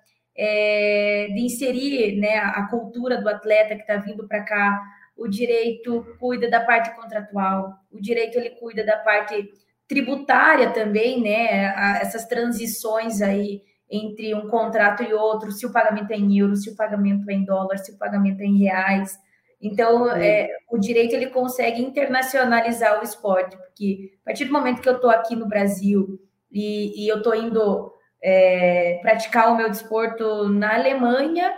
é, 0.42 1.28
de 1.34 1.40
inserir 1.40 2.18
né, 2.18 2.38
a 2.38 2.66
cultura 2.70 3.20
do 3.20 3.28
atleta 3.28 3.74
que 3.74 3.82
está 3.82 3.96
vindo 3.98 4.26
para 4.26 4.42
cá, 4.42 4.80
o 5.14 5.28
direito 5.28 6.16
cuida 6.18 6.48
da 6.48 6.60
parte 6.60 6.96
contratual, 6.96 7.74
o 7.92 8.00
direito 8.00 8.38
ele 8.38 8.48
cuida 8.50 8.82
da 8.82 8.96
parte 8.96 9.50
tributária 9.86 10.70
também, 10.70 11.20
né? 11.20 11.74
essas 12.00 12.24
transições 12.24 13.20
aí 13.20 13.60
entre 13.90 14.34
um 14.34 14.48
contrato 14.48 15.02
e 15.02 15.12
outro, 15.12 15.52
se 15.52 15.66
o 15.66 15.72
pagamento 15.72 16.10
é 16.10 16.16
em 16.16 16.38
euros, 16.38 16.62
se 16.62 16.70
o 16.70 16.76
pagamento 16.76 17.28
é 17.28 17.34
em 17.34 17.44
dólar, 17.44 17.76
se 17.76 17.92
o 17.92 17.98
pagamento 17.98 18.40
é 18.40 18.46
em 18.46 18.60
reais. 18.60 19.18
Então, 19.60 20.10
é, 20.10 20.48
o 20.70 20.78
direito 20.78 21.12
ele 21.12 21.26
consegue 21.26 21.82
internacionalizar 21.82 22.98
o 22.98 23.04
esporte, 23.04 23.58
porque 23.58 24.12
a 24.22 24.24
partir 24.26 24.46
do 24.46 24.52
momento 24.52 24.80
que 24.80 24.88
eu 24.88 24.94
estou 24.94 25.10
aqui 25.10 25.36
no 25.36 25.46
Brasil 25.46 26.18
e, 26.50 27.04
e 27.04 27.08
eu 27.08 27.18
estou 27.18 27.34
indo 27.34 27.92
é, 28.22 28.98
praticar 29.02 29.52
o 29.52 29.56
meu 29.56 29.68
desporto 29.68 30.48
na 30.48 30.74
Alemanha, 30.74 31.52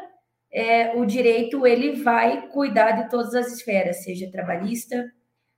é, 0.53 0.97
o 0.97 1.05
direito 1.05 1.67
ele 1.67 2.03
vai 2.03 2.49
cuidar 2.49 2.93
de 2.93 3.11
todas 3.11 3.35
as 3.35 3.53
esferas, 3.53 4.05
seja 4.05 4.31
trabalhista, 4.31 5.11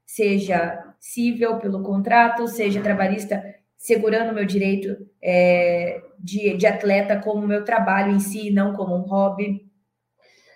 seja 0.06 0.94
civil 1.00 1.58
pelo 1.58 1.82
contrato, 1.82 2.46
seja 2.46 2.80
trabalhista 2.80 3.42
segurando 3.76 4.32
meu 4.32 4.46
direito 4.46 4.96
é, 5.22 6.00
de, 6.18 6.56
de, 6.56 6.66
atleta 6.66 7.20
como 7.20 7.46
meu 7.46 7.64
trabalho 7.64 8.12
em 8.12 8.18
si, 8.20 8.50
não 8.50 8.72
como 8.74 8.96
um 8.96 9.02
hobby, 9.02 9.60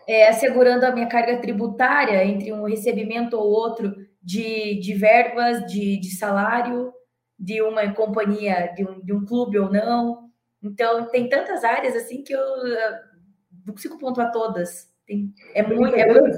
é, 0.07 0.29
assegurando 0.29 0.87
a 0.87 0.93
minha 0.93 1.09
carga 1.09 1.37
tributária 1.39 2.25
entre 2.25 2.51
um 2.53 2.65
recebimento 2.65 3.37
ou 3.37 3.51
outro 3.51 3.95
de, 4.23 4.81
de 4.81 4.95
verbas, 4.95 5.67
de, 5.71 6.01
de 6.01 6.11
salário, 6.17 6.91
de 7.39 7.61
uma 7.61 7.93
companhia, 7.93 8.73
de 8.75 8.85
um, 8.85 9.01
de 9.05 9.13
um 9.13 9.25
clube 9.25 9.59
ou 9.59 9.71
não. 9.71 10.28
Então, 10.62 11.09
tem 11.09 11.29
tantas 11.29 11.64
áreas 11.64 11.94
assim 11.94 12.23
que 12.23 12.33
eu 12.33 12.44
não 13.66 13.75
consigo 13.75 13.99
pontuar 13.99 14.33
todas. 14.33 14.88
Tem, 15.07 15.33
é 15.55 15.62
muito. 15.62 15.94
É 15.94 16.07
muito 16.07 16.37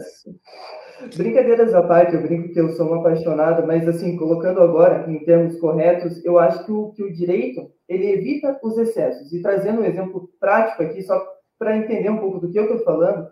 Brincadeiras 1.17 1.75
à 1.75 1.83
parte, 1.83 2.15
eu 2.15 2.21
brinco 2.21 2.53
que 2.53 2.61
eu 2.61 2.69
sou 2.73 2.87
uma 2.87 2.99
apaixonada, 3.01 3.65
mas 3.65 3.89
assim, 3.89 4.17
colocando 4.17 4.61
agora 4.61 5.11
em 5.11 5.25
termos 5.25 5.59
corretos, 5.59 6.23
eu 6.25 6.39
acho 6.39 6.65
que 6.67 6.73
o, 6.73 6.93
que 6.93 7.03
o 7.03 7.13
direito, 7.13 7.71
ele 7.89 8.11
evita 8.11 8.61
os 8.63 8.77
excessos. 8.77 9.33
E 9.33 9.41
trazendo 9.41 9.81
um 9.81 9.85
exemplo 9.85 10.31
prático 10.39 10.83
aqui, 10.83 11.03
só 11.03 11.19
para 11.59 11.77
entender 11.77 12.11
um 12.11 12.19
pouco 12.19 12.39
do 12.39 12.51
que 12.51 12.59
eu 12.59 12.65
estou 12.65 12.81
falando, 12.81 13.29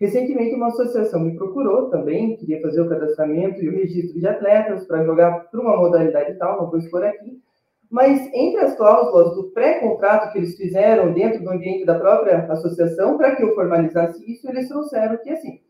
recentemente 0.00 0.54
uma 0.54 0.68
associação 0.68 1.20
me 1.20 1.36
procurou 1.36 1.90
também, 1.90 2.36
queria 2.36 2.62
fazer 2.62 2.80
o 2.80 2.88
cadastramento 2.88 3.62
e 3.62 3.68
o 3.68 3.72
registro 3.72 4.18
de 4.18 4.26
atletas 4.26 4.86
para 4.86 5.04
jogar 5.04 5.50
para 5.50 5.60
uma 5.60 5.76
modalidade 5.76 6.38
tal, 6.38 6.62
não 6.62 6.70
vou 6.70 6.78
expor 6.78 7.04
aqui, 7.04 7.42
mas 7.92 8.26
entre 8.32 8.58
as 8.58 8.74
cláusulas 8.74 9.34
do 9.34 9.50
pré-contrato 9.50 10.32
que 10.32 10.38
eles 10.38 10.56
fizeram 10.56 11.12
dentro 11.12 11.44
do 11.44 11.50
ambiente 11.50 11.84
da 11.84 11.98
própria 11.98 12.50
associação, 12.50 13.18
para 13.18 13.36
que 13.36 13.42
eu 13.42 13.54
formalizasse 13.54 14.18
isso, 14.32 14.48
eles 14.48 14.66
trouxeram 14.66 15.18
que, 15.18 15.28
assim, 15.28 15.60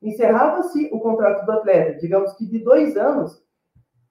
encerrava-se 0.00 0.88
o 0.90 0.98
contrato 0.98 1.44
do 1.44 1.52
atleta, 1.52 1.98
digamos 1.98 2.32
que 2.32 2.46
de 2.46 2.60
dois 2.60 2.96
anos, 2.96 3.44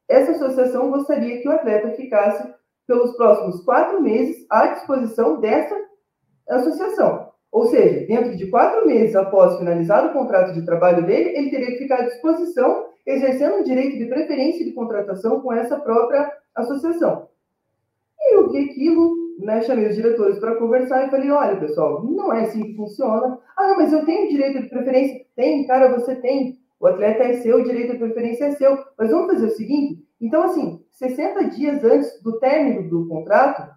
essa 0.08 0.34
associação 0.34 0.92
gostaria 0.92 1.42
que 1.42 1.50
o 1.50 1.52
atleta 1.52 1.90
ficasse 1.96 2.54
pelos 2.86 3.18
próximos 3.18 3.66
quatro 3.66 4.00
meses 4.00 4.46
à 4.48 4.68
disposição 4.68 5.42
dessa 5.42 5.76
associação. 6.48 7.32
Ou 7.52 7.66
seja, 7.66 8.06
dentro 8.06 8.38
de 8.38 8.46
quatro 8.52 8.86
meses 8.86 9.16
após 9.16 9.58
finalizar 9.58 10.06
o 10.06 10.14
contrato 10.14 10.54
de 10.54 10.64
trabalho 10.64 11.04
dele, 11.04 11.36
ele 11.36 11.50
teria 11.50 11.72
que 11.72 11.80
ficar 11.80 12.02
à 12.02 12.06
disposição, 12.06 12.90
exercendo 13.08 13.62
o 13.62 13.64
direito 13.64 13.98
de 13.98 14.06
preferência 14.06 14.64
de 14.64 14.72
contratação 14.72 15.42
com 15.42 15.52
essa 15.52 15.80
própria 15.80 16.32
associação. 16.54 17.28
E 18.26 18.36
eu 18.36 18.52
vi 18.52 18.70
aquilo 18.70 19.26
né, 19.40 19.62
chamei 19.62 19.88
os 19.88 19.96
diretores 19.96 20.40
para 20.40 20.56
conversar 20.56 21.06
e 21.06 21.10
falei, 21.10 21.30
olha, 21.30 21.60
pessoal, 21.60 22.04
não 22.04 22.34
é 22.34 22.44
assim 22.44 22.64
que 22.64 22.76
funciona. 22.76 23.38
Ah, 23.58 23.68
não, 23.68 23.78
mas 23.78 23.92
eu 23.92 24.06
tenho 24.06 24.30
direito 24.30 24.62
de 24.62 24.70
preferência. 24.70 25.26
Tem, 25.36 25.66
cara, 25.68 25.98
você 25.98 26.16
tem. 26.16 26.58
O 26.80 26.88
atleta 26.88 27.24
é 27.24 27.34
seu, 27.36 27.58
o 27.58 27.64
direito 27.64 27.94
de 27.94 28.00
preferência 28.00 28.46
é 28.46 28.52
seu. 28.52 28.78
Mas 28.98 29.12
vamos 29.12 29.34
fazer 29.34 29.48
o 29.48 29.56
seguinte? 29.56 30.04
Então, 30.22 30.44
assim, 30.44 30.82
60 30.92 31.50
dias 31.50 31.84
antes 31.84 32.22
do 32.22 32.40
término 32.40 32.90
do 32.90 33.08
contrato, 33.08 33.70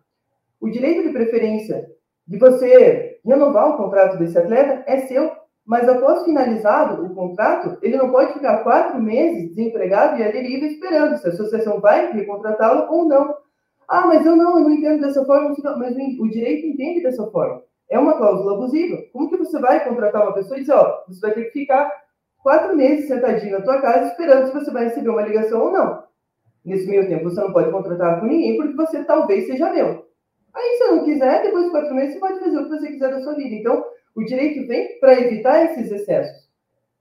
o 0.61 0.68
direito 0.68 1.06
de 1.06 1.12
preferência 1.12 1.87
de 2.26 2.38
você 2.38 3.18
renovar 3.24 3.70
o 3.70 3.76
contrato 3.76 4.18
desse 4.18 4.38
atleta 4.38 4.84
é 4.87 4.98
seu, 5.06 5.30
mas 5.64 5.88
após 5.88 6.24
finalizado 6.24 7.04
o 7.04 7.14
contrato, 7.14 7.78
ele 7.82 7.96
não 7.96 8.11
pode 8.11 8.32
ficar 8.32 8.62
quatro 8.62 9.00
meses 9.00 9.54
desempregado 9.54 10.18
e 10.18 10.24
à 10.24 10.30
deriva 10.30 10.66
esperando 10.66 11.16
se 11.18 11.26
a 11.26 11.30
associação 11.30 11.80
vai 11.80 12.12
recontratá-lo 12.12 12.92
ou 12.92 13.04
não. 13.06 13.34
Ah, 13.88 14.07
mas 14.07 14.27
eu 14.27 14.37
não, 14.37 14.59
eu 14.59 14.64
não 14.64 14.70
entendo 14.70 15.01
dessa 15.01 15.24
forma. 15.24 15.55
Mas 15.79 15.96
o 16.20 16.29
direito 16.29 16.66
entende 16.66 17.03
dessa 17.03 17.27
forma. 17.31 17.62
É 17.90 17.98
uma 17.98 18.18
cláusula 18.18 18.53
abusiva. 18.53 18.98
Como 19.12 19.31
que 19.31 19.37
você 19.38 19.59
vai 19.59 19.83
contratar 19.83 20.22
uma 20.22 20.35
pessoa 20.35 20.59
e 20.59 20.61
dizer, 20.61 20.74
ó, 20.74 21.05
você 21.09 21.20
vai 21.20 21.33
ter 21.33 21.44
que 21.44 21.61
ficar 21.61 21.90
quatro 22.42 22.77
meses 22.77 23.09
sentadinho 23.09 23.59
na 23.59 23.64
tua 23.64 23.81
casa 23.81 24.11
esperando 24.11 24.46
se 24.46 24.53
você 24.53 24.70
vai 24.70 24.85
receber 24.85 25.09
uma 25.09 25.22
ligação 25.22 25.62
ou 25.62 25.72
não. 25.72 26.03
Nesse 26.64 26.87
meio 26.87 27.09
tempo, 27.09 27.24
você 27.24 27.40
não 27.40 27.53
pode 27.53 27.70
contratar 27.70 28.20
com 28.20 28.27
ninguém 28.27 28.57
porque 28.59 28.74
você 28.74 29.05
talvez 29.05 29.46
seja 29.46 29.72
meu. 29.72 30.07
Aí, 30.55 30.77
se 30.77 30.90
não 30.90 31.05
quiser, 31.05 31.42
depois 31.42 31.64
de 31.64 31.70
quatro 31.70 31.94
meses, 31.94 32.14
você 32.14 32.20
pode 32.20 32.40
fazer 32.40 32.59
o 32.59 32.64
que 32.64 32.70
você 32.70 32.88
quiser 32.88 33.11
da 33.11 33.20
sua 33.22 33.35
vida. 33.35 33.55
Então, 33.55 33.85
o 34.14 34.24
direito 34.24 34.66
vem 34.66 34.98
para 35.01 35.18
evitar 35.18 35.64
esses 35.64 35.90
excessos. 35.90 36.48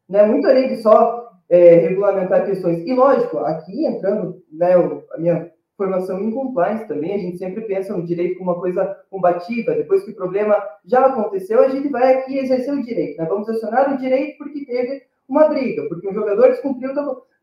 Não 0.08 0.20
é 0.22 0.26
muito 0.26 0.48
além 0.48 0.70
de 0.70 0.78
só 0.82 1.32
é, 1.50 1.76
regulamentar 1.76 2.46
questões. 2.46 2.86
E, 2.86 2.94
lógico, 2.94 3.40
aqui 3.40 3.86
entrando, 3.86 4.42
né, 4.52 4.74
a 4.76 5.18
minha 5.18 5.52
formação 5.78 6.20
em 6.22 6.32
compliance 6.32 6.88
também, 6.88 7.14
a 7.14 7.18
gente 7.20 7.38
sempre 7.38 7.62
pensa 7.62 7.96
no 7.96 8.06
direito 8.06 8.40
como 8.40 8.52
uma 8.52 8.60
coisa 8.60 8.84
combativa, 9.10 9.76
depois 9.76 10.04
que 10.04 10.12
o 10.12 10.16
problema 10.16 10.58
já 10.84 11.06
aconteceu, 11.06 11.62
a 11.62 11.70
gente 11.70 11.88
vai 11.90 12.16
aqui 12.16 12.40
exercer 12.40 12.74
o 12.74 12.82
direito, 12.82 13.18
né? 13.18 13.28
vamos 13.30 13.48
acionar 13.48 13.94
o 13.94 13.98
direito 13.98 14.38
porque 14.40 14.66
teve 14.66 15.04
uma 15.30 15.48
briga, 15.48 15.88
porque 15.88 16.08
um 16.08 16.14
jogador 16.14 16.50
descumpriu... 16.50 16.94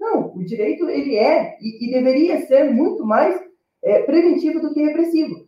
Não, 0.00 0.34
o 0.34 0.44
direito, 0.44 0.88
ele 0.90 1.16
é 1.16 1.56
e, 1.60 1.88
e 1.88 1.92
deveria 1.92 2.44
ser 2.46 2.64
muito 2.72 3.06
mais 3.06 3.40
é, 3.82 4.02
preventivo 4.02 4.60
do 4.60 4.74
que 4.74 4.82
repressivo. 4.82 5.46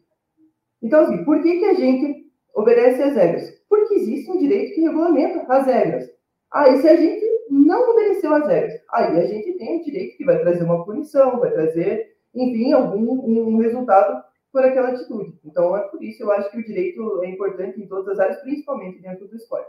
Então, 0.81 1.01
assim, 1.01 1.25
por 1.25 1.43
que, 1.43 1.59
que 1.59 1.65
a 1.65 1.75
gente 1.75 2.27
obedece 2.55 3.03
às 3.03 3.15
regras? 3.15 3.51
Porque 3.69 3.95
existe 3.95 4.31
um 4.31 4.39
direito 4.39 4.75
que 4.75 4.83
regulamenta 4.83 5.45
as 5.49 5.67
regras. 5.67 6.09
Ah, 6.53 6.69
e 6.69 6.79
se 6.79 6.89
a 6.89 6.97
gente 6.97 7.25
não 7.51 7.91
obedeceu 7.91 8.33
às 8.33 8.47
regras? 8.47 8.81
Aí 8.93 9.19
a 9.19 9.27
gente 9.27 9.53
tem 9.59 9.81
o 9.81 9.85
direito 9.85 10.17
que 10.17 10.25
vai 10.25 10.39
trazer 10.39 10.63
uma 10.63 10.85
punição, 10.85 11.41
vai 11.41 11.51
trazer 11.51 12.16
enfim, 12.37 12.73
algum 12.73 13.57
um 13.57 13.59
resultado 13.59 14.23
por 14.53 14.65
aquela 14.65 14.91
atitude. 14.91 15.39
Então, 15.45 15.77
é 15.77 15.81
por 15.89 16.03
isso 16.03 16.23
eu 16.23 16.31
acho 16.31 16.51
que 16.51 16.59
o 16.59 16.65
direito 16.65 17.23
é 17.23 17.29
importante 17.29 17.81
em 17.81 17.87
todas 17.87 18.09
as 18.09 18.19
áreas, 18.19 18.41
principalmente 18.41 19.01
dentro 19.01 19.27
do 19.29 19.37
esporte. 19.37 19.69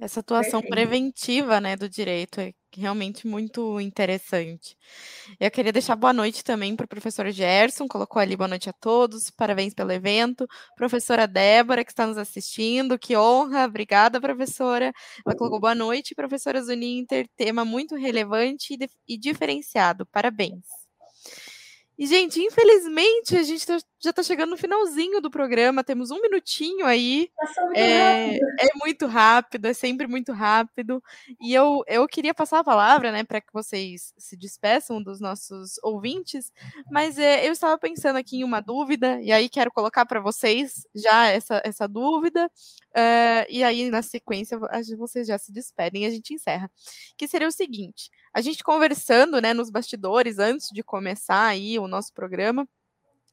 Essa 0.00 0.20
atuação 0.20 0.60
Perfeito. 0.60 0.70
preventiva, 0.70 1.60
né, 1.60 1.76
do 1.76 1.88
direito 1.88 2.40
é 2.40 2.52
realmente 2.76 3.26
muito 3.26 3.80
interessante. 3.80 4.76
Eu 5.38 5.50
queria 5.50 5.72
deixar 5.72 5.96
boa 5.96 6.12
noite 6.12 6.44
também 6.44 6.76
para 6.76 6.84
o 6.84 6.88
professor 6.88 7.28
Gerson, 7.30 7.88
colocou 7.88 8.22
ali 8.22 8.36
boa 8.36 8.46
noite 8.46 8.70
a 8.70 8.72
todos, 8.72 9.30
parabéns 9.30 9.74
pelo 9.74 9.90
evento. 9.90 10.46
Professora 10.76 11.26
Débora, 11.26 11.84
que 11.84 11.90
está 11.90 12.06
nos 12.06 12.18
assistindo, 12.18 12.98
que 12.98 13.16
honra, 13.16 13.64
obrigada, 13.64 14.20
professora. 14.20 14.92
Ela 15.26 15.36
colocou 15.36 15.58
boa 15.58 15.74
noite, 15.74 16.14
professora 16.14 16.62
Zuninter, 16.62 17.28
tema 17.36 17.64
muito 17.64 17.96
relevante 17.96 18.74
e, 18.74 19.14
e 19.14 19.18
diferenciado, 19.18 20.06
parabéns. 20.06 20.79
E, 22.00 22.06
gente, 22.06 22.40
infelizmente, 22.40 23.36
a 23.36 23.42
gente 23.42 23.66
tá, 23.66 23.76
já 24.02 24.10
está 24.10 24.22
chegando 24.22 24.50
no 24.50 24.56
finalzinho 24.56 25.20
do 25.20 25.30
programa, 25.30 25.84
temos 25.84 26.10
um 26.10 26.20
minutinho 26.22 26.86
aí. 26.86 27.30
muito 27.58 27.78
é, 27.78 28.36
é, 28.36 28.68
muito 28.76 29.06
rápido, 29.06 29.66
é 29.66 29.74
sempre 29.74 30.06
muito 30.06 30.32
rápido. 30.32 31.02
E 31.38 31.52
eu, 31.52 31.82
eu 31.86 32.06
queria 32.08 32.32
passar 32.32 32.60
a 32.60 32.64
palavra, 32.64 33.12
né, 33.12 33.24
para 33.24 33.42
que 33.42 33.52
vocês 33.52 34.14
se 34.16 34.36
despeçam 34.36 35.02
dos 35.02 35.20
nossos 35.20 35.78
ouvintes, 35.82 36.50
mas 36.90 37.18
é, 37.18 37.46
eu 37.46 37.52
estava 37.52 37.76
pensando 37.78 38.16
aqui 38.16 38.38
em 38.38 38.44
uma 38.44 38.60
dúvida, 38.60 39.20
e 39.20 39.30
aí 39.30 39.50
quero 39.50 39.70
colocar 39.70 40.06
para 40.06 40.20
vocês 40.20 40.86
já 40.94 41.26
essa, 41.26 41.60
essa 41.62 41.86
dúvida, 41.86 42.46
uh, 42.46 43.46
e 43.50 43.62
aí 43.62 43.90
na 43.90 44.00
sequência 44.00 44.58
vocês 44.96 45.26
já 45.26 45.36
se 45.36 45.52
despedem 45.52 46.04
e 46.04 46.06
a 46.06 46.10
gente 46.10 46.32
encerra. 46.32 46.70
Que 47.18 47.28
seria 47.28 47.48
o 47.48 47.52
seguinte: 47.52 48.10
a 48.32 48.40
gente 48.40 48.64
conversando, 48.64 49.40
né, 49.40 49.52
nos 49.52 49.70
bastidores 49.70 50.38
antes 50.38 50.68
de 50.72 50.82
começar 50.82 51.46
aí 51.46 51.78
o 51.78 51.86
nosso 51.86 52.12
programa, 52.14 52.66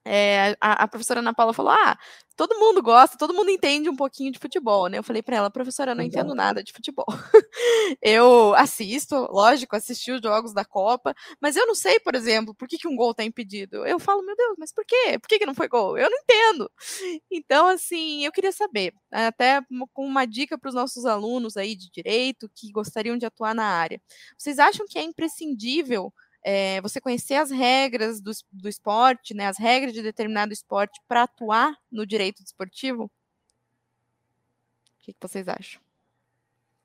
é, 0.07 0.55
a, 0.61 0.83
a, 0.83 0.87
professora 0.87 1.19
Ana 1.19 1.33
Paula 1.33 1.53
falou: 1.53 1.71
Ah, 1.71 1.97
todo 2.37 2.57
mundo 2.59 2.81
gosta, 2.81 3.17
todo 3.17 3.33
mundo 3.33 3.49
entende 3.49 3.89
um 3.89 3.95
pouquinho 3.95 4.31
de 4.31 4.39
futebol, 4.39 4.87
né? 4.87 4.99
Eu 4.99 5.03
falei 5.03 5.21
para 5.21 5.35
ela, 5.35 5.49
professora, 5.49 5.91
eu 5.91 5.95
não 5.95 6.03
entendo 6.03 6.33
nada 6.35 6.63
de 6.63 6.71
futebol. 6.71 7.05
eu 8.01 8.53
assisto, 8.55 9.15
lógico, 9.31 9.75
assisti 9.75 10.11
os 10.11 10.21
jogos 10.21 10.53
da 10.53 10.63
Copa, 10.63 11.15
mas 11.41 11.55
eu 11.55 11.65
não 11.65 11.75
sei, 11.75 11.99
por 11.99 12.15
exemplo, 12.15 12.53
por 12.55 12.67
que, 12.67 12.77
que 12.77 12.87
um 12.87 12.95
gol 12.95 13.13
tá 13.13 13.23
impedido. 13.23 13.85
Eu 13.85 13.99
falo, 13.99 14.23
meu 14.23 14.35
Deus, 14.35 14.55
mas 14.57 14.71
por 14.71 14.85
quê? 14.85 15.17
Por 15.19 15.27
que, 15.27 15.39
que 15.39 15.45
não 15.45 15.55
foi 15.55 15.67
gol? 15.67 15.97
Eu 15.97 16.09
não 16.09 16.17
entendo. 16.19 16.71
Então, 17.31 17.67
assim, 17.67 18.23
eu 18.23 18.31
queria 18.31 18.51
saber, 18.51 18.93
até 19.11 19.61
com 19.93 20.05
uma 20.05 20.25
dica 20.25 20.57
para 20.57 20.69
os 20.69 20.75
nossos 20.75 21.05
alunos 21.05 21.57
aí 21.57 21.75
de 21.75 21.89
direito 21.89 22.49
que 22.55 22.71
gostariam 22.71 23.17
de 23.17 23.25
atuar 23.25 23.55
na 23.55 23.65
área. 23.65 23.99
Vocês 24.37 24.59
acham 24.59 24.85
que 24.87 24.99
é 24.99 25.03
imprescindível? 25.03 26.13
É, 26.49 26.79
você 26.79 27.01
conhecer 27.01 27.35
as 27.35 27.51
regras 27.51 28.21
do, 28.21 28.31
do 28.53 28.69
esporte, 28.69 29.33
né, 29.33 29.47
as 29.47 29.57
regras 29.57 29.91
de 29.91 30.01
determinado 30.01 30.53
esporte 30.53 30.97
para 31.05 31.23
atuar 31.23 31.75
no 31.91 32.07
direito 32.07 32.41
desportivo? 32.41 33.03
O 33.03 33.09
que, 34.99 35.11
que 35.11 35.19
vocês 35.21 35.45
acham? 35.49 35.81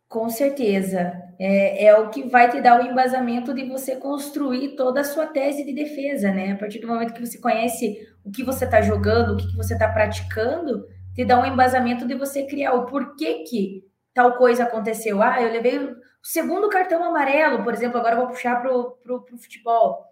Com 0.09 0.29
certeza. 0.29 1.13
É, 1.39 1.87
é, 1.87 1.97
o 1.97 2.11
que 2.11 2.29
vai 2.29 2.51
te 2.51 2.61
dar 2.61 2.81
o 2.81 2.85
embasamento 2.85 3.55
de 3.55 3.65
você 3.65 3.95
construir 3.95 4.75
toda 4.75 5.03
a 5.03 5.05
sua 5.05 5.29
tese 5.29 5.65
de 5.65 5.73
defesa, 5.73 6.33
né? 6.33 6.53
A 6.53 6.57
partir 6.57 6.81
do 6.81 6.89
momento 6.89 7.15
que 7.15 7.25
você 7.25 7.39
conhece 7.39 8.05
o 8.25 8.33
que 8.33 8.43
você 8.43 8.65
está 8.65 8.83
jogando, 8.83 9.35
o 9.35 9.37
que, 9.37 9.47
que 9.47 9.57
você 9.57 9.75
está 9.75 9.89
praticando, 9.89 10.85
te 11.15 11.25
dá 11.25 11.41
um 11.41 11.47
embasamento 11.47 12.05
de 12.05 12.17
você 12.17 12.47
criar 12.47 12.75
o 12.75 12.87
porquê 12.87 13.45
que 13.45 13.85
tal 14.13 14.37
coisa 14.37 14.65
aconteceu. 14.65 15.23
Ah, 15.23 15.41
eu 15.41 15.53
levei 15.53 15.79
o 16.23 16.27
segundo 16.27 16.69
cartão 16.69 17.03
amarelo, 17.03 17.65
por 17.65 17.75
exemplo, 17.75 17.99
agora 17.99 18.15
eu 18.15 18.21
vou 18.21 18.29
puxar 18.29 18.61
para 18.61 18.73
o 18.73 19.39
futebol. 19.39 20.07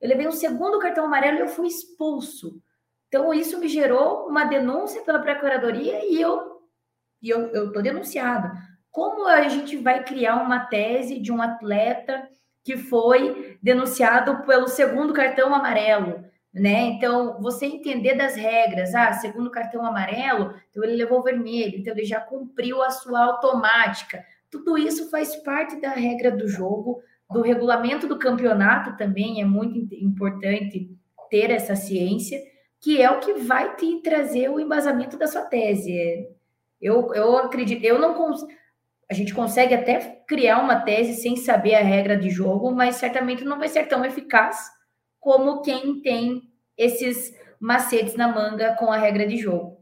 Eu 0.00 0.08
levei 0.08 0.26
um 0.26 0.32
segundo 0.32 0.78
cartão 0.78 1.04
amarelo 1.04 1.38
e 1.38 1.40
eu 1.40 1.48
fui 1.48 1.66
expulso. 1.68 2.60
Então, 3.08 3.34
isso 3.34 3.58
me 3.58 3.68
gerou 3.68 4.26
uma 4.28 4.44
denúncia 4.44 5.02
pela 5.02 5.18
Procuradoria 5.18 6.04
e 6.04 6.20
eu 6.20 6.50
e 7.22 7.28
eu 7.28 7.66
estou 7.66 7.82
denunciado. 7.82 8.50
Como 8.90 9.26
a 9.26 9.48
gente 9.48 9.76
vai 9.76 10.02
criar 10.02 10.36
uma 10.36 10.60
tese 10.60 11.20
de 11.20 11.30
um 11.30 11.40
atleta 11.40 12.28
que 12.64 12.76
foi 12.76 13.58
denunciado 13.62 14.44
pelo 14.44 14.68
segundo 14.68 15.12
cartão 15.12 15.54
amarelo? 15.54 16.24
Né? 16.52 16.82
Então, 16.82 17.40
você 17.40 17.66
entender 17.66 18.14
das 18.14 18.34
regras, 18.34 18.94
ah, 18.94 19.12
segundo 19.12 19.50
cartão 19.50 19.84
amarelo, 19.84 20.54
então 20.68 20.82
ele 20.82 20.96
levou 20.96 21.22
vermelho, 21.22 21.78
então 21.78 21.92
ele 21.92 22.04
já 22.04 22.20
cumpriu 22.20 22.82
a 22.82 22.90
sua 22.90 23.20
automática. 23.20 24.24
Tudo 24.50 24.76
isso 24.76 25.08
faz 25.10 25.36
parte 25.36 25.80
da 25.80 25.90
regra 25.90 26.30
do 26.30 26.48
jogo, 26.48 27.00
do 27.30 27.40
regulamento 27.40 28.08
do 28.08 28.18
campeonato 28.18 28.96
também 28.96 29.40
é 29.40 29.44
muito 29.44 29.94
importante 29.94 30.90
ter 31.30 31.50
essa 31.50 31.76
ciência, 31.76 32.40
que 32.80 33.00
é 33.00 33.08
o 33.08 33.20
que 33.20 33.34
vai 33.34 33.76
te 33.76 34.02
trazer 34.02 34.50
o 34.50 34.58
embasamento 34.58 35.16
da 35.16 35.28
sua 35.28 35.42
tese. 35.42 36.26
Eu, 36.80 37.14
eu 37.14 37.38
acredito, 37.38 37.84
eu 37.84 38.00
não 38.00 38.14
consigo. 38.14 38.50
A 39.08 39.14
gente 39.14 39.34
consegue 39.34 39.74
até 39.74 40.22
criar 40.26 40.60
uma 40.60 40.80
tese 40.80 41.20
sem 41.20 41.36
saber 41.36 41.74
a 41.74 41.82
regra 41.82 42.16
de 42.16 42.30
jogo, 42.30 42.72
mas 42.72 42.96
certamente 42.96 43.44
não 43.44 43.58
vai 43.58 43.68
ser 43.68 43.86
tão 43.86 44.04
eficaz 44.04 44.68
como 45.20 45.62
quem 45.62 46.00
tem 46.00 46.42
esses 46.76 47.32
macetes 47.60 48.16
na 48.16 48.28
manga 48.28 48.74
com 48.76 48.90
a 48.90 48.96
regra 48.96 49.26
de 49.26 49.36
jogo 49.36 49.79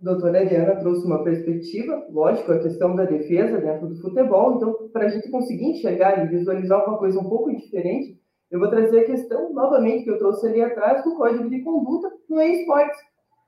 doutora 0.00 0.42
Eliana 0.42 0.76
trouxe 0.76 1.04
uma 1.04 1.24
perspectiva, 1.24 2.06
lógico, 2.10 2.52
a 2.52 2.58
questão 2.58 2.94
da 2.94 3.04
defesa 3.04 3.58
dentro 3.58 3.88
do 3.88 4.00
futebol, 4.00 4.56
então, 4.56 4.88
para 4.92 5.06
a 5.06 5.08
gente 5.08 5.30
conseguir 5.30 5.66
enxergar 5.66 6.24
e 6.24 6.28
visualizar 6.28 6.86
uma 6.86 6.98
coisa 6.98 7.18
um 7.18 7.28
pouco 7.28 7.54
diferente, 7.54 8.18
eu 8.50 8.58
vou 8.58 8.70
trazer 8.70 9.00
a 9.00 9.04
questão, 9.04 9.52
novamente, 9.52 10.04
que 10.04 10.10
eu 10.10 10.18
trouxe 10.18 10.46
ali 10.46 10.62
atrás, 10.62 11.04
do 11.04 11.14
código 11.16 11.50
de 11.50 11.62
conduta 11.62 12.10
no 12.28 12.40
esportes. 12.40 12.98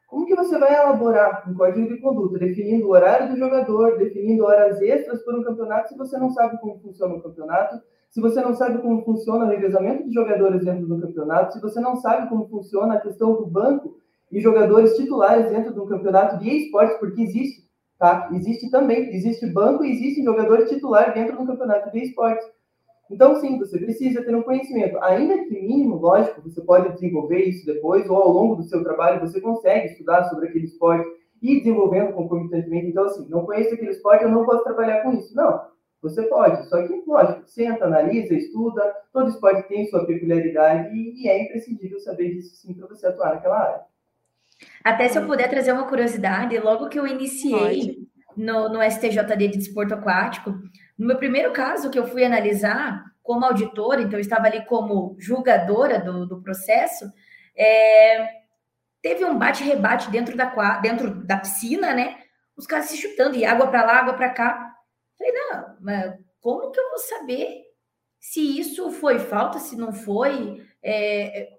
Como 0.08 0.26
que 0.26 0.34
você 0.34 0.58
vai 0.58 0.74
elaborar 0.74 1.48
um 1.48 1.54
código 1.54 1.88
de 1.88 2.00
conduta, 2.00 2.38
definindo 2.38 2.86
o 2.86 2.90
horário 2.90 3.30
do 3.30 3.38
jogador, 3.38 3.96
definindo 3.96 4.44
horas 4.44 4.82
extras 4.82 5.22
por 5.24 5.38
um 5.38 5.44
campeonato, 5.44 5.88
se 5.88 5.96
você 5.96 6.18
não 6.18 6.30
sabe 6.30 6.60
como 6.60 6.80
funciona 6.80 7.14
o 7.14 7.22
campeonato, 7.22 7.80
se 8.10 8.20
você 8.20 8.40
não 8.40 8.52
sabe 8.54 8.82
como 8.82 9.04
funciona 9.04 9.44
o 9.44 9.48
revezamento 9.48 10.04
de 10.04 10.12
jogadores 10.12 10.64
dentro 10.64 10.84
do 10.84 11.00
campeonato, 11.00 11.52
se 11.52 11.60
você 11.60 11.80
não 11.80 11.94
sabe 11.94 12.28
como 12.28 12.48
funciona 12.48 12.94
a 12.94 13.00
questão 13.00 13.34
do 13.36 13.46
banco 13.46 13.99
e 14.30 14.40
jogadores 14.40 14.96
titulares 14.96 15.50
dentro 15.50 15.72
de 15.72 15.80
um 15.80 15.86
campeonato 15.86 16.38
de 16.38 16.48
esportes, 16.48 16.98
porque 16.98 17.22
existe, 17.22 17.64
tá? 17.98 18.28
Existe 18.32 18.70
também, 18.70 19.14
existe 19.14 19.46
banco 19.46 19.84
e 19.84 19.92
existe 19.92 20.22
jogador 20.22 20.66
titular 20.66 21.12
dentro 21.12 21.36
de 21.36 21.42
um 21.42 21.46
campeonato 21.46 21.90
de 21.90 22.02
esportes. 22.04 22.46
Então, 23.10 23.34
sim, 23.40 23.58
você 23.58 23.76
precisa 23.78 24.22
ter 24.22 24.34
um 24.36 24.42
conhecimento, 24.42 24.96
ainda 25.02 25.36
que 25.44 25.50
mínimo, 25.50 25.96
lógico, 25.96 26.42
você 26.42 26.60
pode 26.60 26.92
desenvolver 26.94 27.42
isso 27.42 27.66
depois, 27.66 28.08
ou 28.08 28.16
ao 28.16 28.28
longo 28.28 28.54
do 28.54 28.62
seu 28.62 28.84
trabalho 28.84 29.20
você 29.20 29.40
consegue 29.40 29.86
estudar 29.86 30.28
sobre 30.28 30.48
aquele 30.48 30.66
esporte 30.66 31.08
e 31.42 31.58
desenvolvendo 31.58 32.12
concomitantemente. 32.12 32.86
Então, 32.86 33.04
assim, 33.04 33.28
não 33.28 33.44
conheço 33.44 33.74
aquele 33.74 33.90
esporte, 33.90 34.22
eu 34.22 34.30
não 34.30 34.44
posso 34.44 34.62
trabalhar 34.62 35.02
com 35.02 35.12
isso. 35.12 35.34
Não, 35.34 35.60
você 36.00 36.22
pode, 36.22 36.66
só 36.68 36.86
que, 36.86 37.02
lógico, 37.06 37.42
senta, 37.46 37.84
analisa, 37.84 38.32
estuda, 38.34 38.94
todo 39.12 39.28
esporte 39.28 39.68
tem 39.68 39.86
sua 39.86 40.06
peculiaridade 40.06 40.94
e, 40.94 41.28
é 41.28 41.42
imprescindível 41.42 41.98
saber 42.00 42.30
disso 42.30 42.54
sim 42.56 42.72
para 42.74 42.86
você 42.86 43.06
atuar 43.06 43.34
naquela 43.34 43.58
área. 43.58 43.89
Até 44.84 45.08
se 45.08 45.18
eu 45.18 45.26
puder 45.26 45.48
trazer 45.48 45.72
uma 45.72 45.86
curiosidade, 45.86 46.58
logo 46.58 46.88
que 46.88 46.98
eu 46.98 47.06
iniciei 47.06 47.98
no, 48.36 48.68
no 48.68 48.82
STJD 48.82 49.48
de 49.48 49.58
Desporto 49.58 49.94
Aquático, 49.94 50.50
no 50.98 51.06
meu 51.06 51.16
primeiro 51.16 51.52
caso 51.52 51.90
que 51.90 51.98
eu 51.98 52.06
fui 52.06 52.24
analisar 52.24 53.04
como 53.22 53.44
auditora, 53.44 54.00
então 54.00 54.14
eu 54.14 54.20
estava 54.20 54.46
ali 54.46 54.64
como 54.64 55.16
julgadora 55.18 56.00
do, 56.00 56.26
do 56.26 56.42
processo, 56.42 57.10
é, 57.56 58.28
teve 59.02 59.24
um 59.24 59.38
bate-rebate 59.38 60.10
dentro 60.10 60.36
da, 60.36 60.78
dentro 60.80 61.24
da 61.24 61.36
piscina, 61.36 61.92
né? 61.94 62.18
Os 62.56 62.66
caras 62.66 62.86
se 62.86 62.96
chutando, 62.96 63.36
e 63.36 63.44
água 63.44 63.68
para 63.68 63.84
lá, 63.84 63.98
água 63.98 64.14
para 64.14 64.30
cá. 64.30 64.74
Falei, 65.16 65.32
não, 65.32 65.76
mas 65.80 66.14
como 66.40 66.70
que 66.70 66.80
eu 66.80 66.88
vou 66.90 66.98
saber 66.98 67.62
se 68.18 68.58
isso 68.58 68.90
foi 68.90 69.18
falta, 69.18 69.58
se 69.58 69.76
não 69.76 69.92
foi? 69.92 70.62
É, 70.82 71.50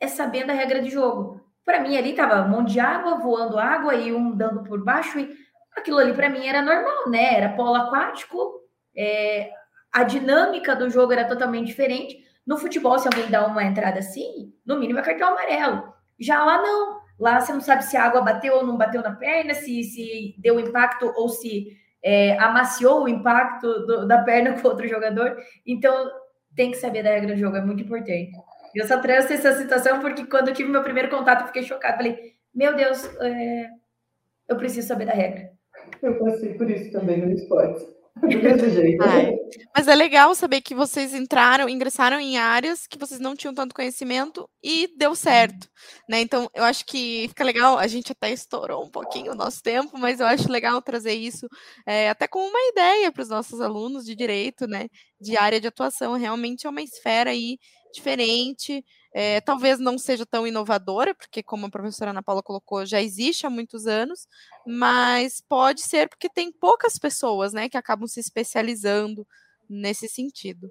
é 0.00 0.08
sabendo 0.08 0.50
a 0.50 0.54
regra 0.54 0.80
de 0.80 0.90
jogo. 0.90 1.43
Para 1.64 1.80
mim 1.80 1.96
ali 1.96 2.12
tava 2.12 2.42
um 2.42 2.48
monte 2.48 2.72
de 2.72 2.80
água, 2.80 3.18
voando 3.18 3.58
água 3.58 3.94
e 3.94 4.12
um 4.12 4.36
dando 4.36 4.62
por 4.64 4.84
baixo 4.84 5.18
e 5.18 5.34
aquilo 5.76 5.98
ali 5.98 6.12
para 6.12 6.28
mim 6.28 6.46
era 6.46 6.62
normal, 6.62 7.08
né? 7.08 7.34
Era 7.34 7.50
polo 7.50 7.74
aquático, 7.74 8.60
é, 8.96 9.50
a 9.92 10.02
dinâmica 10.02 10.74
do 10.74 10.90
jogo 10.90 11.12
era 11.12 11.24
totalmente 11.26 11.66
diferente. 11.66 12.18
No 12.46 12.58
futebol, 12.58 12.98
se 12.98 13.08
alguém 13.08 13.30
dá 13.30 13.46
uma 13.46 13.64
entrada 13.64 13.98
assim, 13.98 14.52
no 14.66 14.78
mínimo 14.78 14.98
é 14.98 15.02
cartão 15.02 15.28
amarelo. 15.28 15.94
Já 16.18 16.44
lá 16.44 16.60
não. 16.60 17.00
Lá 17.18 17.40
você 17.40 17.52
não 17.52 17.60
sabe 17.60 17.84
se 17.84 17.96
a 17.96 18.04
água 18.04 18.20
bateu 18.20 18.56
ou 18.56 18.66
não 18.66 18.76
bateu 18.76 19.02
na 19.02 19.14
perna, 19.14 19.54
se, 19.54 19.82
se 19.84 20.34
deu 20.38 20.58
impacto 20.58 21.12
ou 21.16 21.28
se 21.28 21.68
é, 22.02 22.36
amaciou 22.38 23.04
o 23.04 23.08
impacto 23.08 23.86
do, 23.86 24.06
da 24.06 24.22
perna 24.22 24.52
com 24.60 24.68
outro 24.68 24.86
jogador. 24.88 25.36
Então, 25.64 26.10
tem 26.54 26.70
que 26.70 26.76
saber 26.76 27.02
da 27.02 27.10
regra 27.10 27.34
do 27.34 27.40
jogo, 27.40 27.56
é 27.56 27.60
muito 27.60 27.82
importante. 27.82 28.32
Eu 28.74 28.86
só 28.86 28.98
trouxe 29.00 29.34
essa 29.34 29.56
situação 29.56 30.00
porque 30.00 30.26
quando 30.26 30.48
eu 30.48 30.54
tive 30.54 30.70
meu 30.70 30.82
primeiro 30.82 31.10
contato, 31.10 31.42
eu 31.42 31.46
fiquei 31.46 31.62
chocada. 31.62 31.96
Falei, 31.96 32.34
meu 32.54 32.74
Deus, 32.74 33.04
é... 33.20 33.68
eu 34.48 34.56
preciso 34.56 34.88
saber 34.88 35.06
da 35.06 35.12
regra. 35.12 35.50
Eu 36.02 36.18
passei 36.18 36.54
por 36.54 36.70
isso 36.70 36.90
também 36.90 37.18
no 37.18 37.32
esporte. 37.32 37.94
Jeito. 38.72 39.02
Ai, 39.02 39.34
mas 39.74 39.88
é 39.88 39.94
legal 39.94 40.34
saber 40.34 40.60
que 40.60 40.74
vocês 40.74 41.12
entraram, 41.12 41.68
ingressaram 41.68 42.20
em 42.20 42.38
áreas 42.38 42.86
que 42.86 42.96
vocês 42.96 43.18
não 43.18 43.34
tinham 43.34 43.52
tanto 43.52 43.74
conhecimento 43.74 44.48
e 44.62 44.88
deu 44.96 45.16
certo, 45.16 45.68
né? 46.08 46.20
Então, 46.20 46.48
eu 46.54 46.62
acho 46.62 46.86
que 46.86 47.26
fica 47.28 47.42
legal, 47.42 47.76
a 47.76 47.86
gente 47.88 48.12
até 48.12 48.30
estourou 48.30 48.84
um 48.84 48.90
pouquinho 48.90 49.32
o 49.32 49.34
nosso 49.34 49.60
tempo, 49.62 49.98
mas 49.98 50.20
eu 50.20 50.26
acho 50.26 50.50
legal 50.50 50.80
trazer 50.80 51.14
isso 51.14 51.48
é, 51.86 52.08
até 52.08 52.28
como 52.28 52.48
uma 52.48 52.68
ideia 52.70 53.10
para 53.10 53.22
os 53.22 53.28
nossos 53.28 53.60
alunos 53.60 54.04
de 54.04 54.14
direito, 54.14 54.66
né? 54.66 54.86
De 55.20 55.36
área 55.36 55.60
de 55.60 55.66
atuação. 55.66 56.14
Realmente 56.14 56.66
é 56.66 56.70
uma 56.70 56.82
esfera 56.82 57.30
aí 57.30 57.58
diferente, 57.94 58.84
é, 59.12 59.40
talvez 59.40 59.78
não 59.78 59.96
seja 59.96 60.26
tão 60.26 60.46
inovadora, 60.46 61.14
porque, 61.14 61.42
como 61.42 61.66
a 61.66 61.70
professora 61.70 62.10
Ana 62.10 62.22
Paula 62.22 62.42
colocou, 62.42 62.84
já 62.84 63.00
existe 63.00 63.46
há 63.46 63.50
muitos 63.50 63.86
anos, 63.86 64.26
mas 64.66 65.42
pode 65.48 65.82
ser 65.82 66.08
porque 66.08 66.28
tem 66.28 66.50
poucas 66.50 66.98
pessoas 66.98 67.52
né, 67.52 67.68
que 67.68 67.76
acabam 67.76 68.06
se 68.06 68.20
especializando 68.20 69.26
nesse 69.68 70.08
sentido. 70.08 70.68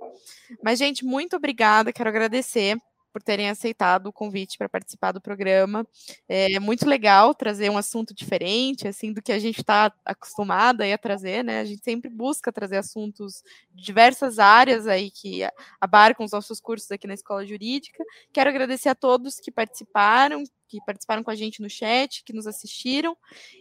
Mas, 0.62 0.78
gente, 0.78 1.06
muito 1.06 1.36
obrigada, 1.36 1.94
quero 1.94 2.10
agradecer 2.10 2.78
por 3.14 3.22
terem 3.22 3.50
aceitado 3.50 4.08
o 4.08 4.14
convite 4.14 4.58
para 4.58 4.68
participar 4.68 5.12
do 5.12 5.22
programa. 5.22 5.88
É 6.28 6.60
muito 6.60 6.90
legal 6.90 7.36
trazer 7.36 7.70
um 7.70 7.78
assunto 7.78 8.14
diferente, 8.14 8.88
assim, 8.88 9.14
do 9.14 9.22
que 9.22 9.32
a 9.32 9.38
gente 9.38 9.60
está 9.60 9.94
acostumada 10.04 10.84
a 10.92 10.98
trazer, 10.98 11.44
né? 11.44 11.60
A 11.60 11.66
gente 11.66 11.84
sempre 11.84 12.10
busca 12.10 12.52
trazer 12.52 12.78
assuntos 12.78 13.44
de 13.72 13.84
diversas 13.84 14.40
áreas 14.40 14.88
aí 14.88 15.12
que 15.12 15.42
abarcam 15.80 16.26
os 16.26 16.32
nossos 16.32 16.60
cursos 16.60 16.92
aqui 16.92 17.06
na 17.06 17.14
Escola 17.14 17.46
Jurídica. 17.46 18.04
Quero 18.34 18.50
agradecer 18.50 18.90
a 18.90 18.96
todos 18.96 19.40
que 19.40 19.52
participaram, 19.52 20.44
que 20.68 20.80
participaram 20.84 21.24
com 21.24 21.30
a 21.30 21.36
gente 21.36 21.62
no 21.62 21.70
chat, 21.70 22.24
que 22.24 22.34
nos 22.34 22.48
assistiram, 22.48 23.16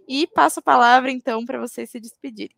e 0.08 0.26
passo 0.26 0.60
a 0.60 0.62
palavra, 0.62 1.10
então, 1.10 1.44
para 1.44 1.60
vocês 1.60 1.90
se 1.90 2.00
despedirem. 2.00 2.56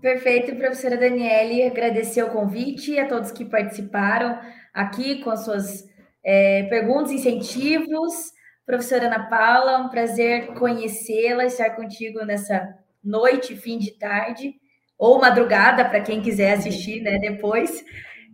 Perfeito, 0.00 0.56
professora 0.56 0.96
Daniele. 0.96 1.64
Agradecer 1.64 2.22
o 2.22 2.30
convite 2.30 2.98
a 2.98 3.06
todos 3.06 3.30
que 3.30 3.44
participaram 3.44 4.38
aqui 4.72 5.22
com 5.22 5.30
as 5.30 5.44
suas 5.44 5.86
é, 6.24 6.62
perguntas, 6.64 7.12
incentivos. 7.12 8.32
Professora 8.64 9.06
Ana 9.06 9.28
Paula, 9.28 9.78
um 9.78 9.90
prazer 9.90 10.54
conhecê-la, 10.54 11.44
estar 11.44 11.70
contigo 11.76 12.24
nessa 12.24 12.66
noite, 13.04 13.56
fim 13.56 13.78
de 13.78 13.90
tarde, 13.90 14.54
ou 14.96 15.20
madrugada, 15.20 15.84
para 15.84 16.00
quem 16.00 16.22
quiser 16.22 16.52
assistir 16.52 17.02
né, 17.02 17.18
depois. 17.18 17.84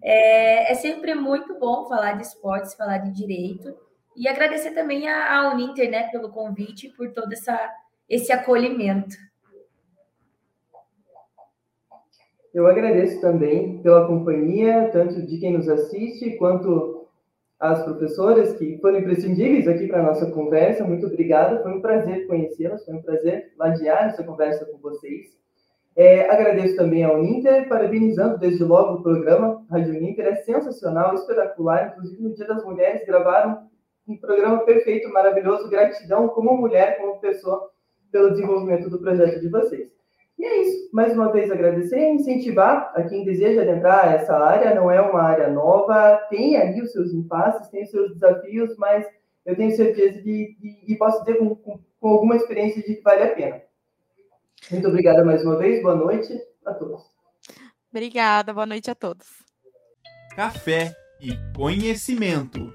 É, 0.04 0.70
é, 0.70 0.74
sempre 0.76 1.16
muito 1.16 1.58
bom 1.58 1.88
falar 1.88 2.12
de 2.12 2.22
esportes, 2.22 2.74
falar 2.74 2.98
de 2.98 3.12
direito. 3.12 3.74
E 4.16 4.28
agradecer 4.28 4.70
também 4.70 5.08
à 5.08 5.50
Uninter 5.52 5.90
né, 5.90 6.04
pelo 6.10 6.30
convite, 6.30 6.90
por 6.90 7.12
todo 7.12 7.32
essa, 7.32 7.58
esse 8.08 8.30
acolhimento. 8.30 9.16
Eu 12.56 12.66
agradeço 12.66 13.20
também 13.20 13.82
pela 13.82 14.06
companhia, 14.06 14.88
tanto 14.90 15.20
de 15.20 15.36
quem 15.36 15.52
nos 15.52 15.68
assiste, 15.68 16.38
quanto 16.38 17.06
as 17.60 17.82
professoras 17.82 18.56
que 18.56 18.78
foram 18.78 18.98
imprescindíveis 18.98 19.68
aqui 19.68 19.86
para 19.86 20.00
a 20.00 20.04
nossa 20.04 20.30
conversa. 20.30 20.82
Muito 20.82 21.04
obrigada, 21.04 21.62
foi 21.62 21.70
um 21.74 21.82
prazer 21.82 22.26
conhecê-las, 22.26 22.82
foi 22.86 22.94
um 22.94 23.02
prazer 23.02 23.52
ladear 23.58 24.06
essa 24.06 24.24
conversa 24.24 24.64
com 24.64 24.78
vocês. 24.78 25.36
É, 25.94 26.30
agradeço 26.30 26.76
também 26.76 27.04
ao 27.04 27.16
Uninter, 27.16 27.68
parabenizando 27.68 28.38
desde 28.38 28.64
logo 28.64 29.00
o 29.00 29.02
programa. 29.02 29.62
Rádio 29.70 29.94
Uninter 29.94 30.24
é 30.24 30.36
sensacional, 30.36 31.14
espetacular. 31.14 31.92
Inclusive, 31.92 32.22
no 32.22 32.34
Dia 32.34 32.46
das 32.46 32.64
Mulheres, 32.64 33.06
gravaram 33.06 33.68
um 34.08 34.16
programa 34.16 34.60
perfeito, 34.60 35.10
maravilhoso. 35.10 35.68
Gratidão 35.68 36.28
como 36.28 36.56
mulher, 36.56 36.96
como 36.96 37.20
pessoa, 37.20 37.68
pelo 38.10 38.30
desenvolvimento 38.30 38.88
do 38.88 38.98
projeto 38.98 39.42
de 39.42 39.50
vocês. 39.50 39.95
E 40.38 40.44
é 40.44 40.62
isso. 40.62 40.90
Mais 40.92 41.12
uma 41.12 41.32
vez 41.32 41.50
agradecer 41.50 41.98
e 41.98 42.14
incentivar 42.14 42.92
a 42.94 43.02
quem 43.02 43.24
deseja 43.24 43.62
adentrar 43.62 44.12
essa 44.14 44.36
área. 44.36 44.74
Não 44.74 44.90
é 44.90 45.00
uma 45.00 45.22
área 45.22 45.48
nova, 45.48 46.16
tem 46.28 46.56
ali 46.56 46.82
os 46.82 46.92
seus 46.92 47.12
impasses, 47.12 47.68
tem 47.68 47.84
os 47.84 47.90
seus 47.90 48.12
desafios, 48.12 48.76
mas 48.76 49.06
eu 49.44 49.56
tenho 49.56 49.74
certeza 49.74 50.20
de, 50.22 50.56
de 50.58 50.92
e 50.92 50.96
posso 50.96 51.20
dizer 51.24 51.38
com, 51.38 51.54
com, 51.54 51.78
com 52.00 52.08
alguma 52.08 52.36
experiência 52.36 52.82
de 52.82 52.96
que 52.96 53.02
vale 53.02 53.22
a 53.22 53.34
pena. 53.34 53.62
Muito 54.70 54.88
obrigada 54.88 55.24
mais 55.24 55.44
uma 55.44 55.56
vez. 55.56 55.82
Boa 55.82 55.94
noite 55.94 56.32
a 56.64 56.74
todos. 56.74 57.02
Obrigada. 57.90 58.52
Boa 58.52 58.66
noite 58.66 58.90
a 58.90 58.94
todos. 58.94 59.26
Café 60.34 60.94
e 61.20 61.32
conhecimento. 61.56 62.74